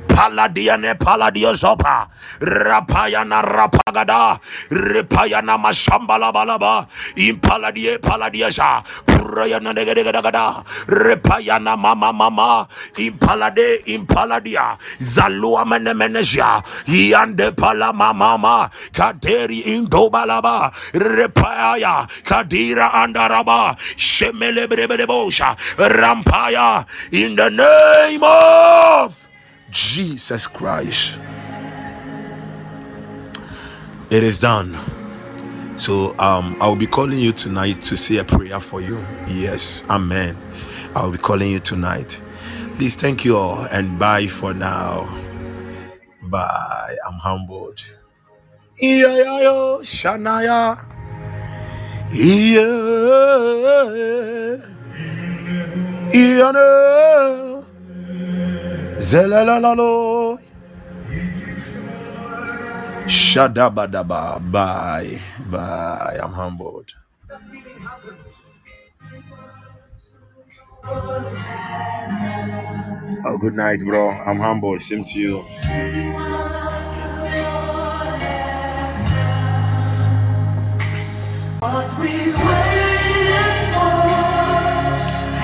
[0.07, 2.09] paladiane paladio zopa
[2.41, 4.39] rapayana rapagada.
[4.71, 6.87] Repayana mashambala balaba
[7.17, 12.67] impaladie paladiasa purayana negedegada repayana mama mama
[12.99, 25.30] impalade impaladia zalua menemenesia yande pala mama kaderi indobalaba repaya kadira andaraba shemelebrebebosha
[25.77, 29.29] rampaya in the name of
[29.71, 31.19] Jesus Christ.
[34.11, 34.79] It is done.
[35.79, 38.99] So um I'll be calling you tonight to say a prayer for you.
[39.29, 40.37] Yes, amen.
[40.95, 42.21] I'll be calling you tonight.
[42.77, 45.09] Please thank you all and bye for now.
[46.23, 46.97] Bye.
[47.07, 47.85] I'm humbled.
[52.13, 53.17] Yeah.
[55.51, 56.53] Yeah.
[56.53, 57.65] no.
[58.99, 60.39] Zelalalalo.
[63.07, 64.39] Shadabadaba.
[64.53, 65.19] Bye.
[65.51, 66.19] Bye.
[66.23, 66.95] I'm humbled.
[73.25, 74.11] Oh, good night, bro.
[74.11, 74.81] I'm humbled.
[74.81, 75.45] Same to you.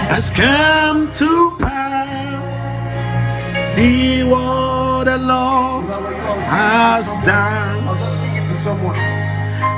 [0.08, 2.80] Has come to pass.
[3.56, 5.86] See what the Lord
[6.46, 7.84] has done.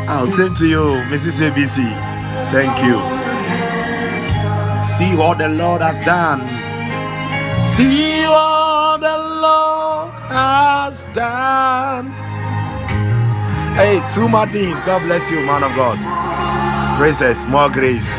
[0.09, 1.41] I'll sing to you, Mrs.
[1.41, 1.79] ABC.
[2.51, 2.99] Thank you.
[4.85, 6.41] See what the Lord has done.
[7.61, 12.13] See what the Lord has done.
[13.77, 14.81] Hey, two more things.
[14.83, 15.99] God bless you, man of God.
[16.99, 18.19] Praises, more grace.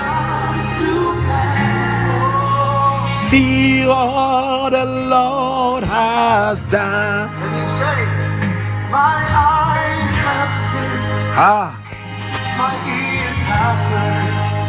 [3.13, 7.29] See all the Lord has done.
[7.29, 7.99] And you say,
[8.91, 9.19] My
[9.53, 10.99] eyes have seen,
[11.35, 11.69] Ah,
[12.57, 14.68] my ears have